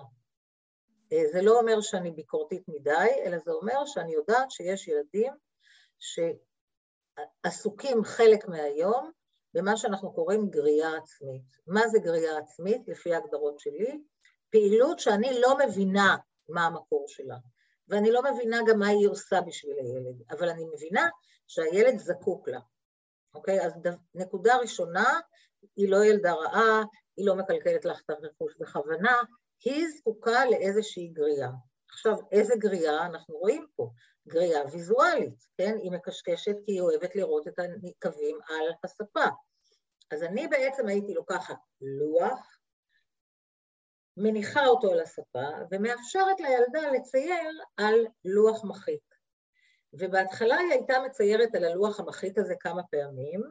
[1.13, 5.33] אה, זה לא אומר שאני ביקורתית מדי, אלא זה אומר שאני יודעת שיש ילדים
[7.45, 9.11] שעסוקים חלק מהיום
[9.53, 11.43] במה שאנחנו קוראים גריעה עצמית.
[11.67, 14.01] מה זה גריעה עצמית, לפי ההגדרות שלי?
[14.49, 16.15] פעילות שאני לא מבינה
[16.49, 17.35] מה המקור שלה.
[17.87, 21.09] ואני לא מבינה גם מה היא עושה בשביל הילד, אבל אני מבינה
[21.47, 22.59] שהילד זקוק לה,
[23.35, 23.65] אוקיי?
[23.65, 23.73] אז
[24.15, 25.19] נקודה ראשונה,
[25.75, 26.83] היא לא ילדה רעה,
[27.17, 29.21] היא לא מקלקלת לך את הרכוש בכוונה,
[29.63, 31.51] היא זקוקה לאיזושהי גריעה.
[31.89, 33.89] עכשיו, איזה גריעה אנחנו רואים פה?
[34.27, 35.77] גריעה ויזואלית, כן?
[35.81, 39.25] היא מקשקשת כי היא אוהבת לראות את הקווים על הספה.
[40.11, 42.54] אז אני בעצם הייתי לוקחת לוח,
[44.17, 49.15] מניחה אותו על הספה ומאפשרת לילדה לצייר על לוח מחיק.
[49.93, 53.41] ובהתחלה היא הייתה מציירת על הלוח המחיק הזה כמה פעמים,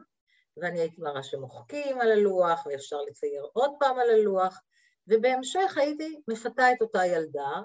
[0.57, 4.61] ואני הייתי מראה שמוחקים על הלוח ואפשר לצייר עוד פעם על הלוח,
[5.07, 7.61] ובהמשך הייתי מפתה את אותה ילדה,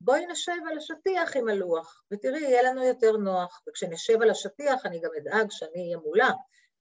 [0.00, 3.62] בואי נשב על השטיח עם הלוח, ותראי, יהיה לנו יותר נוח.
[3.68, 6.30] וכשנשב על השטיח אני גם אדאג שאני אהיה מולה,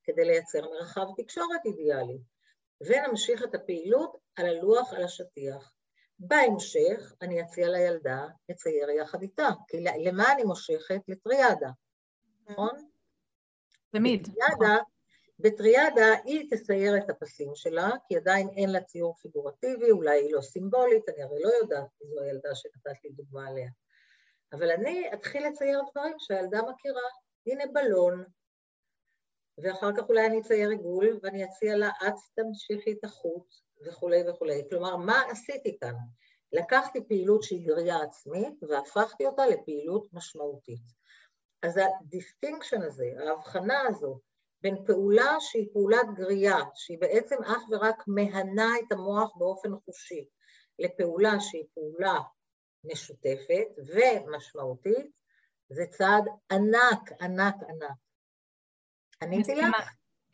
[0.03, 2.17] כדי לייצר מרחב תקשורת אידיאלי.
[2.81, 5.73] ונמשיך את הפעילות על הלוח על השטיח.
[6.19, 11.01] בהמשך אני אציע לילדה לצייר יחד איתה, כי למה אני מושכת?
[11.07, 11.69] לטריאדה,
[12.49, 12.89] נכון?
[13.91, 14.27] תמיד.
[14.27, 14.77] בטריאדה,
[15.39, 20.41] בטריאדה היא תצייר את הפסים שלה, כי עדיין אין לה ציור פיגורטיבי, אולי היא לא
[20.41, 23.69] סימבולית, אני הרי לא יודעת מי זו הילדה שנתת לי דוגמה עליה.
[24.53, 27.01] אבל אני אתחיל לצייר דברים שהילדה מכירה.
[27.47, 28.25] הנה בלון,
[29.63, 33.53] ואחר כך אולי אני אצייר עיגול ואני אציע לה, את תמשיכי את החוט
[33.85, 34.61] וכולי וכולי.
[34.69, 35.93] כלומר, מה עשיתי כאן?
[36.51, 40.99] לקחתי פעילות שהיא גריעה עצמית והפכתי אותה לפעילות משמעותית.
[41.63, 44.19] אז ה distinction הזה, ההבחנה הזו,
[44.61, 50.25] בין פעולה שהיא פעולת גריעה, שהיא בעצם אך ורק מהנה את המוח באופן חושי,
[50.79, 52.19] לפעולה שהיא פעולה
[52.83, 55.11] משותפת ומשמעותית,
[55.69, 57.97] זה צעד ענק, ענק, ענק.
[59.23, 59.75] עניתי לך?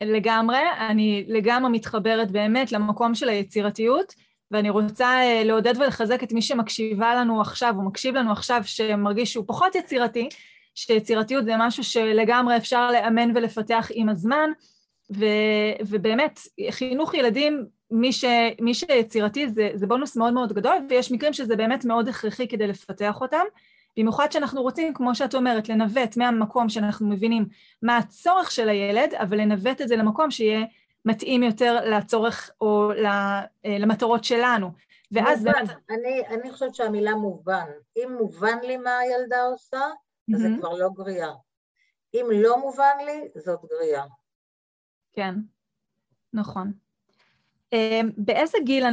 [0.02, 4.14] לגמרי, אני לגמרי מתחברת באמת למקום של היצירתיות,
[4.50, 9.32] ואני רוצה אה, לעודד ולחזק את מי שמקשיבה לנו עכשיו, או מקשיב לנו עכשיו, שמרגיש
[9.32, 10.28] שהוא פחות יצירתי,
[10.74, 14.50] שיצירתיות זה משהו שלגמרי אפשר לאמן ולפתח עם הזמן,
[15.16, 15.24] ו,
[15.88, 18.24] ובאמת, חינוך ילדים, מי, ש,
[18.60, 22.66] מי שיצירתי זה, זה בונוס מאוד מאוד גדול, ויש מקרים שזה באמת מאוד הכרחי כדי
[22.66, 23.44] לפתח אותם.
[23.96, 27.48] במיוחד שאנחנו רוצים, כמו שאת אומרת, לנווט מהמקום שאנחנו מבינים
[27.82, 30.64] מה הצורך של הילד, אבל לנווט את זה למקום שיהיה
[31.04, 34.70] מתאים יותר לצורך או אה, למטרות שלנו.
[35.12, 35.52] ואז מובן.
[35.52, 35.76] באמת...
[35.90, 37.66] אני, אני חושבת שהמילה מובן.
[37.96, 39.80] אם מובן לי מה הילדה עושה,
[40.34, 40.38] אז mm-hmm.
[40.38, 41.32] זה כבר לא גריעה.
[42.14, 44.04] אם לא מובן לי, זאת גריעה.
[45.12, 45.34] כן,
[46.32, 46.72] נכון.
[47.72, 48.84] אה, באיזה גיל,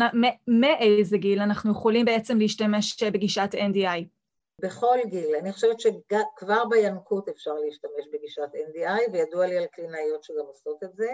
[0.48, 4.13] מאיזה גיל אנחנו יכולים בעצם להשתמש בגישת NDI?
[4.62, 5.36] בכל גיל.
[5.36, 10.96] אני חושבת שכבר בינקות אפשר להשתמש בגישת NDI, וידוע לי על קלינאיות שגם עושות את
[10.96, 11.12] זה,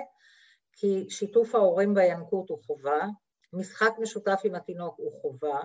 [0.74, 3.06] כי שיתוף ההורים בינקות הוא חובה,
[3.54, 5.60] משחק משותף עם התינוק הוא חובה.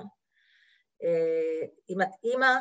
[1.02, 2.56] אה, אם את אימא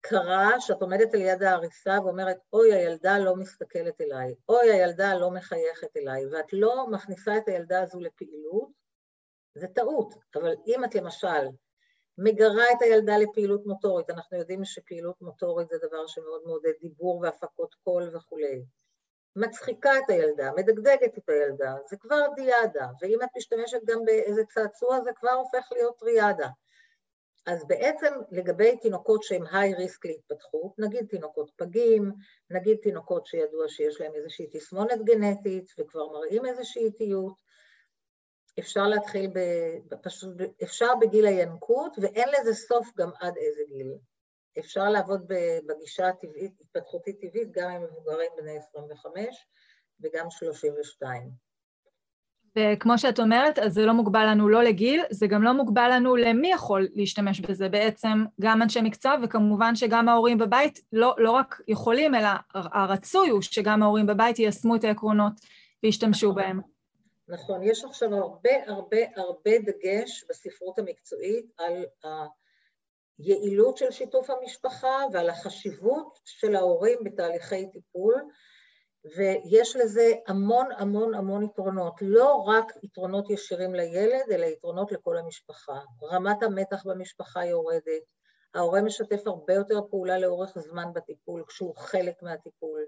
[0.00, 5.30] קרה שאת עומדת על יד ההריסה ואומרת, אוי, הילדה לא מסתכלת אליי, אוי, הילדה לא
[5.30, 8.68] מחייכת אליי, ואת לא מכניסה את הילדה הזו לפעילות,
[9.54, 10.14] זה טעות.
[10.34, 11.46] אבל אם את למשל
[12.18, 17.74] מגרה את הילדה לפעילות מוטורית, אנחנו יודעים שפעילות מוטורית זה דבר שמאוד מעודד דיבור והפקות
[17.74, 18.64] קול וכולי.
[19.36, 25.00] מצחיקה את הילדה, מדגדגת את הילדה, זה כבר דיאדה, ואם את משתמשת גם באיזה צעצוע
[25.00, 26.48] זה כבר הופך להיות טריאדה.
[27.46, 32.12] אז בעצם לגבי תינוקות שהם היי ריסק להתפתחות, נגיד תינוקות פגים,
[32.50, 37.45] נגיד תינוקות שידוע שיש להם איזושהי תסמונת גנטית וכבר מראים איזושהי איטיות,
[38.58, 39.40] אפשר להתחיל, ב,
[40.02, 43.92] פשוט, אפשר בגיל הינקות, ואין לזה סוף גם עד איזה גיל.
[44.58, 45.26] אפשר לעבוד
[45.66, 49.46] בגישה הטבעית, התפתחותית טבעית, גם עם מבוגרים בני 25
[50.00, 51.30] וגם 32.
[52.58, 56.16] וכמו שאת אומרת, אז זה לא מוגבל לנו לא לגיל, זה גם לא מוגבל לנו
[56.16, 61.60] למי יכול להשתמש בזה בעצם, גם אנשי מקצוע, וכמובן שגם ההורים בבית לא, לא רק
[61.68, 65.32] יכולים, אלא הרצוי הוא שגם ההורים בבית יישמו את העקרונות
[65.82, 66.42] וישתמשו נכון.
[66.42, 66.75] בהם.
[67.28, 71.86] נכון, יש עכשיו הרבה הרבה הרבה דגש בספרות המקצועית על
[73.18, 78.22] היעילות של שיתוף המשפחה ועל החשיבות של ההורים בתהליכי טיפול,
[79.16, 85.80] ויש לזה המון המון המון יתרונות, לא רק יתרונות ישירים לילד, אלא יתרונות לכל המשפחה.
[86.02, 88.02] רמת המתח במשפחה יורדת,
[88.54, 92.80] ההורה משתף הרבה יותר פעולה לאורך זמן בטיפול כשהוא חלק מהטיפול.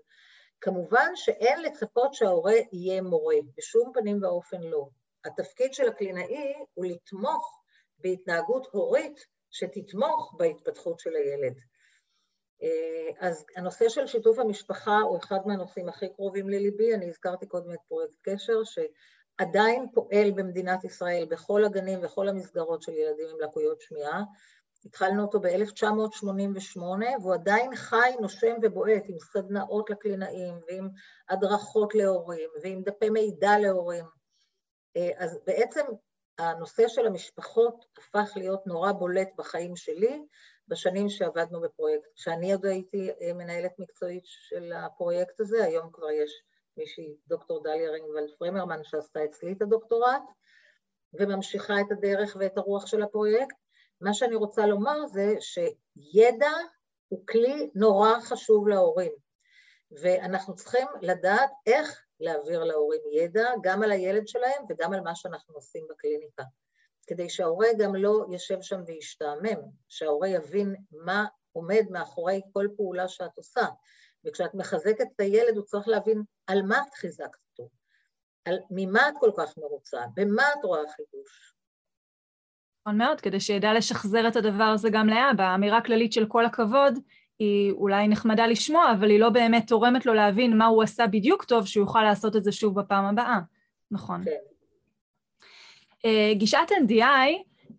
[0.60, 4.88] כמובן שאין לצפות שההורה יהיה מורה, בשום פנים ואופן לא.
[5.24, 7.62] התפקיד של הקלינאי הוא לתמוך
[7.98, 11.58] בהתנהגות הורית שתתמוך בהתפתחות של הילד.
[12.62, 17.72] אה, אז הנושא של שיתוף המשפחה הוא אחד מהנושאים הכי קרובים לליבי, אני הזכרתי קודם
[17.72, 23.80] את פרויקט קשר, שעדיין פועל במדינת ישראל בכל הגנים וכל המסגרות של ילדים עם לקויות
[23.80, 24.22] שמיעה,
[24.88, 26.81] התחלנו אותו ב-1988,
[27.22, 30.88] והוא עדיין חי, נושם ובועט עם סדנאות לקלינאים ועם
[31.29, 34.05] הדרכות להורים ועם דפי מידע להורים.
[34.96, 35.85] אה, אז בעצם
[36.38, 40.22] הנושא של המשפחות הפך להיות נורא בולט בחיים שלי,
[40.68, 42.09] בשנים שעבדנו בפרויקט.
[42.14, 46.42] כשאני עוד הייתי מנהלת מקצועית של הפרויקט הזה, היום כבר יש
[46.77, 50.22] מישהי, דוקטור דליה רינגוולד פרמרמן, שעשתה אצלי את הדוקטורט,
[51.14, 53.57] וממשיכה את הדרך ואת הרוח של הפרויקט.
[54.00, 56.52] מה שאני רוצה לומר זה שידע
[57.08, 59.12] הוא כלי נורא חשוב להורים,
[59.90, 65.54] ואנחנו צריכים לדעת איך להעביר להורים ידע, גם על הילד שלהם וגם על מה שאנחנו
[65.54, 66.42] עושים בקליניקה.
[67.06, 73.37] כדי שההורה גם לא יושב שם וישתעמם, שההורה יבין מה עומד מאחורי כל פעולה שאת
[73.37, 73.66] עושה.
[74.24, 77.70] וכשאת מחזקת את הילד הוא צריך להבין על מה את חיזקת אותו,
[78.44, 81.54] על ממה את כל כך מרוצה, במה את רואה חידוש.
[82.88, 85.44] נכון מאוד, כדי שידע לשחזר את הדבר הזה גם לאבא.
[85.44, 86.98] האמירה כללית של כל הכבוד
[87.38, 91.44] היא אולי נחמדה לשמוע, אבל היא לא באמת תורמת לו להבין מה הוא עשה בדיוק
[91.44, 93.38] טוב, שהוא יוכל לעשות את זה שוב בפעם הבאה.
[93.90, 94.24] נכון.
[94.24, 94.31] כן.
[96.05, 97.03] אה, גישת NDI,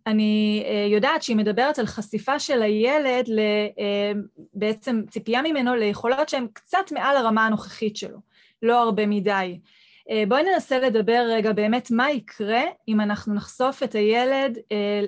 [0.08, 4.12] אני אה, יודעת שהיא מדברת על חשיפה של הילד אה,
[5.10, 8.18] ציפייה ממנו ליכולות שהן קצת מעל הרמה הנוכחית שלו,
[8.62, 9.60] לא הרבה מדי.
[10.28, 14.58] בואי ננסה לדבר רגע באמת מה יקרה אם אנחנו נחשוף את הילד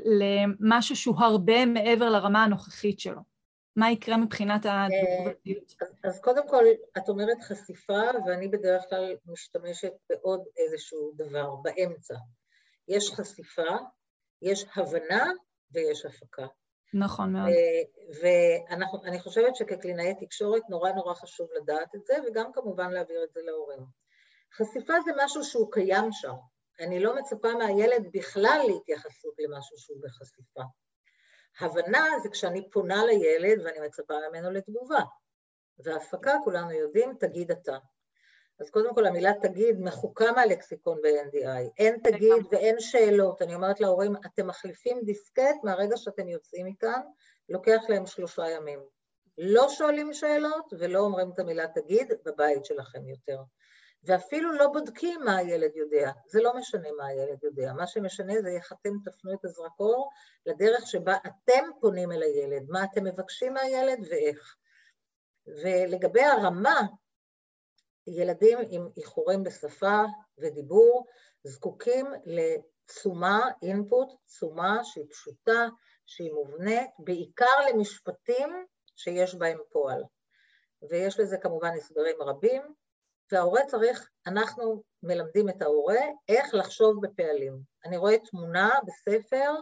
[0.06, 3.22] למשהו שהוא הרבה מעבר לרמה הנוכחית שלו.
[3.76, 5.76] מה יקרה מבחינת התגובתיות?
[6.04, 6.64] אז קודם כל,
[6.98, 12.16] את אומרת חשיפה, ואני בדרך כלל משתמשת בעוד איזשהו דבר, באמצע.
[12.88, 13.72] יש חשיפה,
[14.42, 15.32] יש הבנה
[15.72, 16.46] ויש הפקה.
[16.94, 17.50] נכון מאוד.
[18.22, 23.40] ואני חושבת שכקלינאי תקשורת נורא נורא חשוב לדעת את זה, וגם כמובן להעביר את זה
[23.46, 24.01] להורים.
[24.54, 26.36] חשיפה זה משהו שהוא קיים שם.
[26.80, 30.62] אני לא מצפה מהילד בכלל להתייחסות למשהו שהוא בחשיפה.
[31.60, 35.02] הבנה זה כשאני פונה לילד ואני מצפה ממנו לתגובה.
[35.80, 37.78] והפקה, כולנו יודעים, תגיד אתה.
[38.60, 41.70] אז קודם כל המילה תגיד מחוקה מהלקסיקון ב-NDI.
[41.78, 43.42] אין תגיד ואין שאלות.
[43.42, 47.02] אני אומרת להורים, אתם מחליפים דיסקט מהרגע שאתם יוצאים מכאן,
[47.50, 48.80] לוקח להם שלושה ימים.
[49.38, 53.38] לא שואלים שאלות ולא אומרים את המילה תגיד בבית שלכם יותר.
[54.04, 58.50] ואפילו לא בודקים מה הילד יודע, זה לא משנה מה הילד יודע, מה שמשנה זה
[58.50, 60.10] איך אתם תפנו את הזרקור
[60.46, 64.56] לדרך שבה אתם פונים אל הילד, מה אתם מבקשים מהילד ואיך.
[65.48, 66.82] ולגבי הרמה,
[68.08, 70.02] ילדים עם איחורים בשפה
[70.38, 71.06] ודיבור
[71.44, 75.68] זקוקים לתשומה, אינפוט, תשומה שהיא פשוטה,
[76.06, 80.04] שהיא מובנית, בעיקר למשפטים שיש בהם פועל.
[80.90, 82.62] ויש לזה כמובן הסברים רבים,
[83.32, 87.60] וההורה צריך, אנחנו מלמדים את ההורה איך לחשוב בפעלים.
[87.86, 89.54] אני רואה תמונה בספר,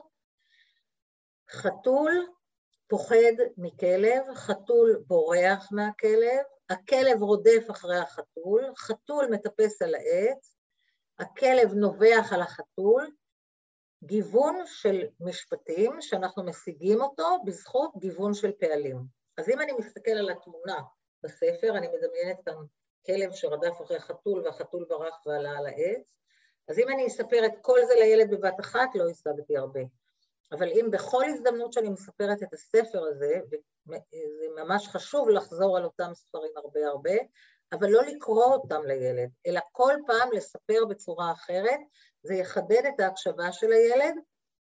[1.52, 2.28] חתול
[2.88, 10.58] פוחד מכלב, חתול בורח מהכלב, הכלב רודף אחרי החתול, חתול מטפס על העץ,
[11.20, 13.12] הכלב נובח על החתול,
[14.04, 18.98] גיוון של משפטים שאנחנו משיגים אותו בזכות גיוון של פעלים.
[19.38, 20.82] אז אם אני מסתכל על התמונה
[21.24, 22.56] בספר, אני מדמיינת כאן
[23.06, 26.16] כלב שרדף אחרי חתול והחתול ברח ועלה על העץ,
[26.70, 29.80] אז אם אני אספר את כל זה לילד בבת אחת, לא השגתי הרבה.
[30.52, 36.12] אבל אם בכל הזדמנות שאני מספרת את הספר הזה, וזה ממש חשוב לחזור על אותם
[36.14, 37.16] ספרים הרבה הרבה,
[37.74, 41.80] אבל לא לקרוא אותם לילד, אלא כל פעם לספר בצורה אחרת,
[42.24, 44.16] זה יחדד את ההקשבה של הילד,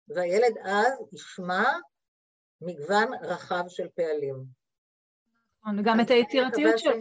[0.08, 1.64] והילד אז ישמע
[2.62, 4.44] מגוון רחב של פעלים.
[5.62, 6.94] נכון, וגם את היצירתיות שלו.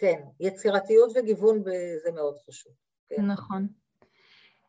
[0.00, 1.62] כן, יצירתיות וגיוון
[2.04, 2.72] זה מאוד חשוב.
[3.08, 3.26] כן.
[3.26, 3.66] נכון.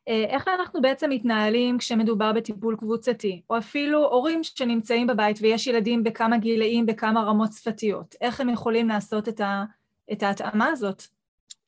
[0.08, 6.04] אה, איך אנחנו בעצם מתנהלים כשמדובר בטיפול קבוצתי, או אפילו הורים שנמצאים בבית ויש ילדים
[6.04, 9.63] בכמה גילאים, בכמה רמות שפתיות, איך הם יכולים לעשות את, ה,
[10.12, 11.04] את ההתאמה הזאת?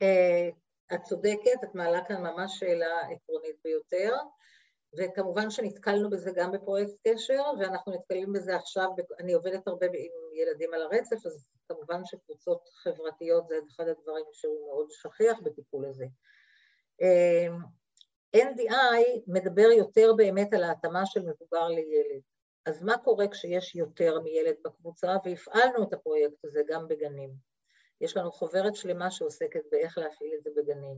[0.01, 0.49] אה,
[0.93, 4.15] את צודקת, את מעלה כאן ממש שאלה עקרונית ביותר,
[4.97, 10.73] וכמובן שנתקלנו בזה גם בפרויקט קשר, ואנחנו נתקלים בזה עכשיו, אני עובדת הרבה עם ילדים
[10.73, 16.05] על הרצף, אז כמובן שקבוצות חברתיות זה אחד הדברים שהוא מאוד שכיח בטיפול הזה.
[17.01, 17.47] אה,
[18.35, 22.21] NDI מדבר יותר באמת על ההתאמה של מבוגר לילד.
[22.65, 25.15] אז מה קורה כשיש יותר מילד בקבוצה?
[25.25, 27.29] והפעלנו את הפרויקט הזה גם בגנים.
[28.01, 30.97] יש לנו חוברת שלמה שעוסקת באיך להפעיל את זה בגנים.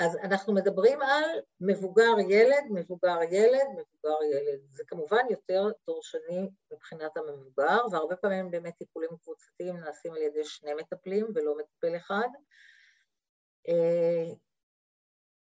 [0.00, 1.24] אז אנחנו מדברים על
[1.60, 4.60] מבוגר ילד, מבוגר ילד, מבוגר ילד.
[4.68, 10.74] זה כמובן יותר דורשני מבחינת המבוגר, והרבה פעמים באמת טיפולים קבוצתיים נעשים על ידי שני
[10.74, 12.28] מטפלים ולא מטפל אחד.
[13.68, 14.34] אה,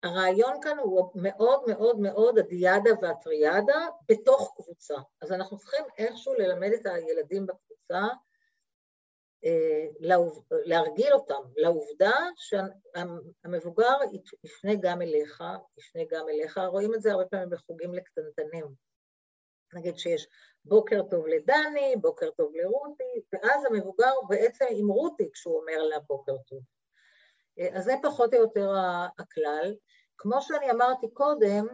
[0.03, 4.95] הרעיון כאן הוא מאוד מאוד מאוד הדיאדה והטריאדה בתוך קבוצה.
[5.21, 8.01] אז אנחנו צריכים איכשהו ללמד את הילדים בקבוצה,
[10.49, 13.97] להרגיל אותם לעובדה שהמבוגר
[14.43, 15.43] יפנה גם אליך,
[15.77, 18.65] יפנה גם אליך, רואים את זה הרבה פעמים בחוגים לקטנטנים.
[19.73, 20.27] נגיד שיש
[20.65, 26.37] בוקר טוב לדני, בוקר טוב לרותי, ואז המבוגר בעצם עם רותי כשהוא אומר לה בוקר
[26.47, 26.59] טוב.
[27.73, 28.71] אז זה פחות או יותר
[29.19, 29.75] הכלל.
[30.17, 31.67] כמו שאני אמרתי קודם,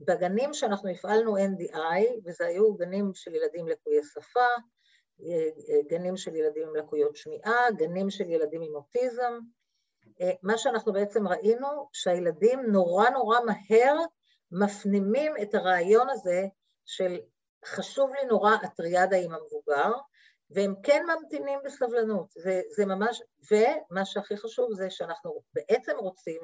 [0.00, 4.46] בגנים שאנחנו הפעלנו NDI, וזה היו גנים של ילדים לקויי שפה,
[5.88, 9.38] גנים של ילדים עם לקויות שמיעה, גנים של ילדים עם אוטיזם,
[10.42, 13.96] מה שאנחנו בעצם ראינו, שהילדים נורא נורא מהר
[14.52, 16.46] מפנימים את הרעיון הזה
[16.84, 17.20] של
[17.64, 19.92] חשוב לי נורא הטריאדה עם המבוגר,
[20.50, 26.40] והם כן ממתינים בסבלנות, זה, זה ממש, ומה שהכי חשוב זה שאנחנו בעצם רוצים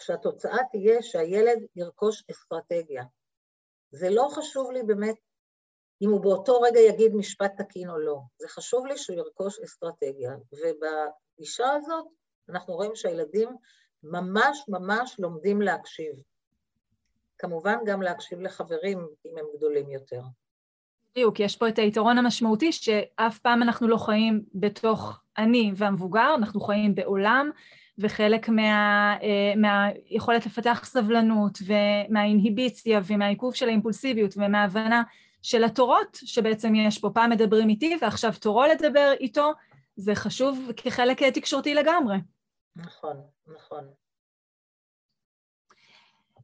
[0.00, 3.04] שהתוצאה תהיה שהילד ירכוש אסטרטגיה.
[3.90, 5.16] זה לא חשוב לי באמת
[6.02, 10.30] אם הוא באותו רגע יגיד משפט תקין או לא, זה חשוב לי שהוא ירכוש אסטרטגיה,
[10.52, 12.06] ובגישה הזאת
[12.48, 13.48] אנחנו רואים שהילדים
[14.02, 16.14] ממש ממש לומדים להקשיב.
[17.38, 20.20] כמובן גם להקשיב לחברים אם הם גדולים יותר.
[21.10, 26.60] בדיוק, יש פה את היתרון המשמעותי שאף פעם אנחנו לא חיים בתוך אני והמבוגר, אנחנו
[26.60, 27.50] חיים בעולם,
[27.98, 35.02] וחלק מה, אה, מהיכולת לפתח סבלנות ומהאינהיביציה ומהעיכוב של האימפולסיביות ומההבנה
[35.42, 39.52] של התורות שבעצם יש פה, פעם מדברים איתי ועכשיו תורו לדבר איתו,
[39.96, 42.16] זה חשוב כחלק תקשורתי לגמרי.
[42.76, 43.16] נכון,
[43.46, 43.84] נכון.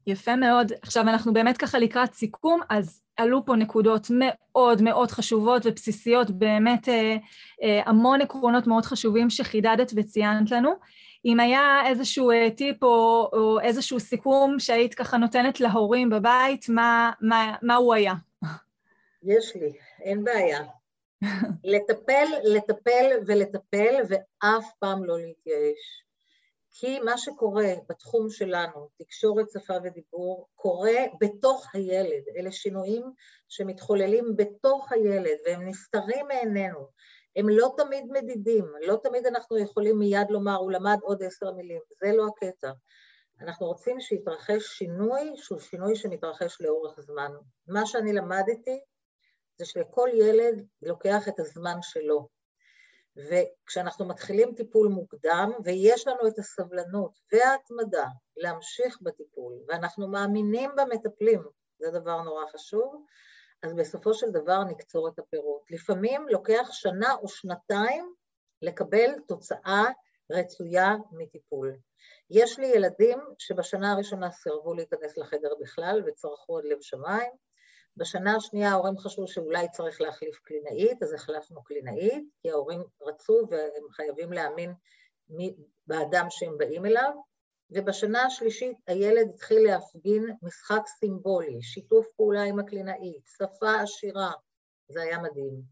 [0.06, 0.72] יפה מאוד.
[0.82, 6.88] עכשיו אנחנו באמת ככה לקראת סיכום, אז עלו פה נקודות מאוד מאוד חשובות ובסיסיות, באמת
[6.88, 7.16] אה,
[7.62, 10.70] אה, המון עקרונות מאוד חשובים שחידדת וציינת לנו.
[11.24, 17.10] אם היה איזשהו אה, טיפ או, או איזשהו סיכום שהיית ככה נותנת להורים בבית, מה,
[17.20, 18.14] מה, מה הוא היה?
[19.26, 20.64] יש לי, אין בעיה.
[21.64, 26.04] לטפל, לטפל ולטפל, ואף פעם לא להתייאש.
[26.70, 32.22] כי מה שקורה בתחום שלנו, תקשורת, שפה ודיבור, קורה בתוך הילד.
[32.36, 33.02] אלה שינויים
[33.48, 36.88] שמתחוללים בתוך הילד, והם נסתרים מעינינו.
[37.36, 41.80] הם לא תמיד מדידים, לא תמיד אנחנו יכולים מיד לומר, הוא למד עוד עשר מילים,
[42.00, 42.70] זה לא הקטע.
[43.40, 47.30] אנחנו רוצים שיתרחש שינוי שהוא שינוי שמתרחש לאורך זמן.
[47.68, 48.80] מה שאני למדתי
[49.58, 52.28] זה שלכל ילד לוקח את הזמן שלו.
[53.16, 61.42] וכשאנחנו מתחילים טיפול מוקדם, ויש לנו את הסבלנות וההתמדה להמשיך בטיפול, ואנחנו מאמינים במטפלים,
[61.78, 63.04] זה דבר נורא חשוב,
[63.62, 65.70] אז בסופו של דבר נקצור את הפירות.
[65.70, 68.14] לפעמים לוקח שנה או שנתיים
[68.62, 69.84] לקבל תוצאה
[70.32, 71.76] רצויה מטיפול.
[72.30, 77.32] יש לי ילדים שבשנה הראשונה סירבו להיכנס לחדר בכלל וצרכו עד לב שמיים,
[77.96, 83.90] בשנה השנייה ההורים חשבו שאולי צריך להחליף קלינאית, אז החלפנו קלינאית, כי ההורים רצו והם
[83.90, 84.74] חייבים להאמין
[85.86, 87.10] באדם שהם באים אליו,
[87.70, 94.32] ובשנה השלישית הילד התחיל להפגין משחק סימבולי, שיתוף פעולה עם הקלינאית, שפה עשירה,
[94.88, 95.62] זה היה מדהים.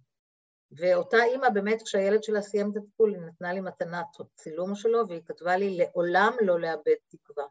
[0.73, 5.23] ואותה אימא באמת, כשהילד שלה סיים את הטיפול, היא נתנה לי מתנת צילום שלו, והיא
[5.27, 7.45] כתבה לי, לעולם לא לאבד תקווה.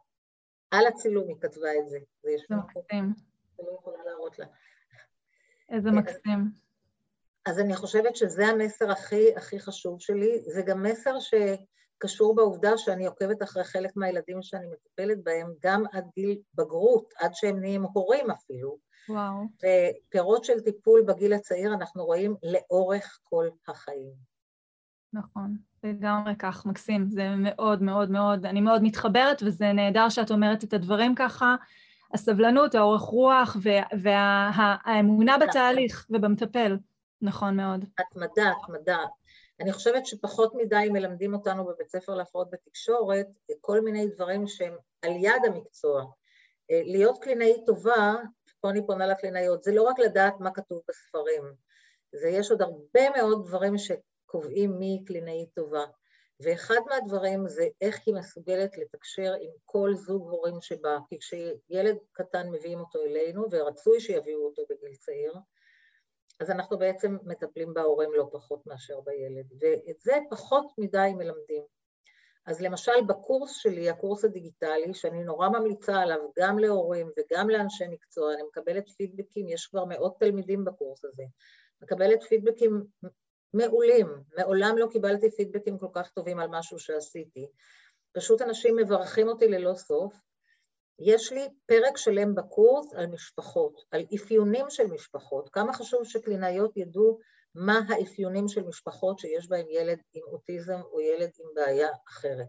[0.71, 1.99] על הצילום היא כתבה את זה.
[2.24, 3.33] זה יש מקסים.
[3.60, 4.45] אני לא יכולה להראות לה.
[5.70, 6.51] איזה מקסים.
[7.45, 10.39] אז אני חושבת שזה המסר הכי הכי חשוב שלי.
[10.47, 16.06] זה גם מסר שקשור בעובדה שאני עוקבת אחרי חלק מהילדים שאני מטפלת בהם, גם עד
[16.16, 18.78] גיל בגרות, עד שהם נהיים הורים אפילו.
[19.10, 19.34] וואו.
[19.58, 24.14] ופירות של טיפול בגיל הצעיר אנחנו רואים לאורך כל החיים.
[25.14, 27.10] נכון, לגמרי כך, מקסים.
[27.10, 31.56] זה מאוד מאוד מאוד, אני מאוד מתחברת, וזה נהדר שאת אומרת את הדברים ככה.
[32.14, 33.57] הסבלנות, האורך רוח
[34.03, 36.78] והאמונה וה, בתהליך ובמטפל.
[37.22, 37.86] נכון מאוד.
[37.97, 38.97] התמדה, התמדה.
[39.59, 43.28] אני חושבת שפחות מדי מלמדים אותנו בבית ספר להפרעות בתקשורת
[43.61, 46.05] כל מיני דברים שהם על יד המקצוע.
[46.72, 48.14] אה, להיות קלינאית טובה,
[48.61, 51.43] פה אני פונה לקלינאיות, זה לא רק לדעת מה כתוב בספרים,
[52.11, 55.84] זה יש עוד הרבה מאוד דברים שקובעים מי קלינאית טובה.
[56.40, 62.50] ואחד מהדברים זה איך היא מסוגלת לתקשר עם כל זוג הורים שבא, כי כשילד קטן
[62.50, 65.34] מביאים אותו אלינו, ורצוי שיביאו אותו בגיל צעיר,
[66.40, 71.64] אז אנחנו בעצם מטפלים בהורים לא פחות מאשר בילד, ואת זה פחות מדי מלמדים.
[72.46, 78.34] אז למשל בקורס שלי, הקורס הדיגיטלי, שאני נורא ממליצה עליו גם להורים וגם לאנשי מקצוע,
[78.34, 81.24] אני מקבלת פידבקים, יש כבר מאות תלמידים בקורס הזה,
[81.82, 82.84] מקבלת פידבקים
[83.54, 87.47] מעולים, מעולם לא קיבלתי פידבקים כל כך טובים על משהו שעשיתי.
[88.12, 90.14] פשוט אנשים מברכים אותי ללא סוף.
[90.99, 95.49] יש לי פרק שלם בקורס על משפחות, על אפיונים של משפחות.
[95.49, 97.20] כמה חשוב שקלינאיות ידעו
[97.56, 102.47] מה האפיונים של משפחות שיש בהן ילד עם אוטיזם או ילד עם בעיה אחרת.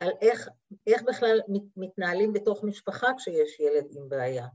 [0.00, 0.48] על איך,
[0.86, 1.40] איך בכלל
[1.76, 4.46] מתנהלים בתוך משפחה כשיש ילד עם בעיה.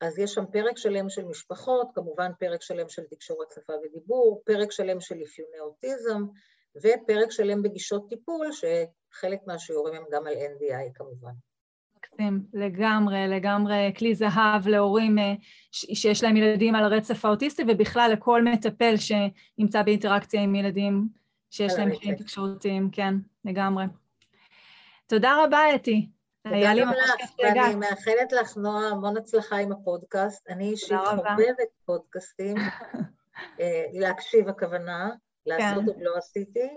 [0.00, 4.72] אז יש שם פרק שלם של משפחות, כמובן פרק שלם של תקשורת שפה ודיבור, פרק
[4.72, 6.22] שלם של אפיוני אוטיזם,
[6.76, 11.32] ופרק שלם בגישות טיפול, שחלק מהשיעורים הם גם על NDI כמובן.
[11.96, 15.34] מקסים, לגמרי, לגמרי כלי זהב להורים אה,
[15.72, 21.08] שיש להם ילדים על הרצף האוטיסטי, ובכלל לכל מטפל שנמצא באינטראקציה עם ילדים
[21.50, 23.84] שיש להם קשיים תקשורתיים, כן, לגמרי.
[25.06, 26.08] תודה רבה, אתי.
[26.52, 27.56] היה לי ממש כיף שהגעת.
[27.64, 30.48] ואני מאחלת לך, נועה, המון הצלחה עם הפודקאסט.
[30.48, 32.56] אני אישית חובבת פודקאסטים,
[33.60, 35.10] אה, להקשיב הכוונה,
[35.46, 35.88] לעשות כן.
[35.88, 36.68] עוד לא עשיתי.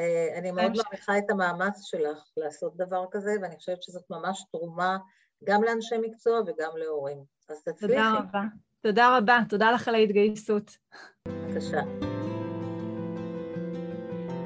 [0.00, 4.98] אה, אני מאוד מעריכה את המאמץ שלך לעשות דבר כזה, ואני חושבת שזאת ממש תרומה
[5.44, 7.18] גם לאנשי מקצוע וגם להורים.
[7.50, 7.86] אז תצליחי.
[7.86, 8.42] תודה רבה.
[8.82, 9.38] תודה רבה.
[9.48, 10.76] תודה לך על ההתגייסות.
[11.28, 11.80] בבקשה.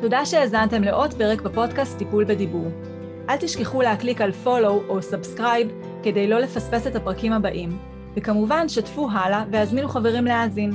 [0.00, 2.93] תודה שהאזנתם לעוד פרק בפודקאסט טיפול בדיבור.
[3.28, 5.72] אל תשכחו להקליק על follow או subscribe
[6.02, 7.78] כדי לא לפספס את הפרקים הבאים,
[8.16, 10.72] וכמובן שתפו הלאה והזמינו חברים להאזין.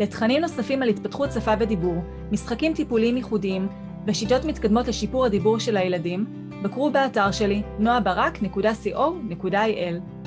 [0.00, 1.96] לתכנים נוספים על התפתחות שפה ודיבור,
[2.32, 3.68] משחקים טיפוליים ייחודיים
[4.06, 6.26] ושיטות מתקדמות לשיפור הדיבור של הילדים,
[6.62, 10.21] בקרו באתר שלי noabarak.co.il.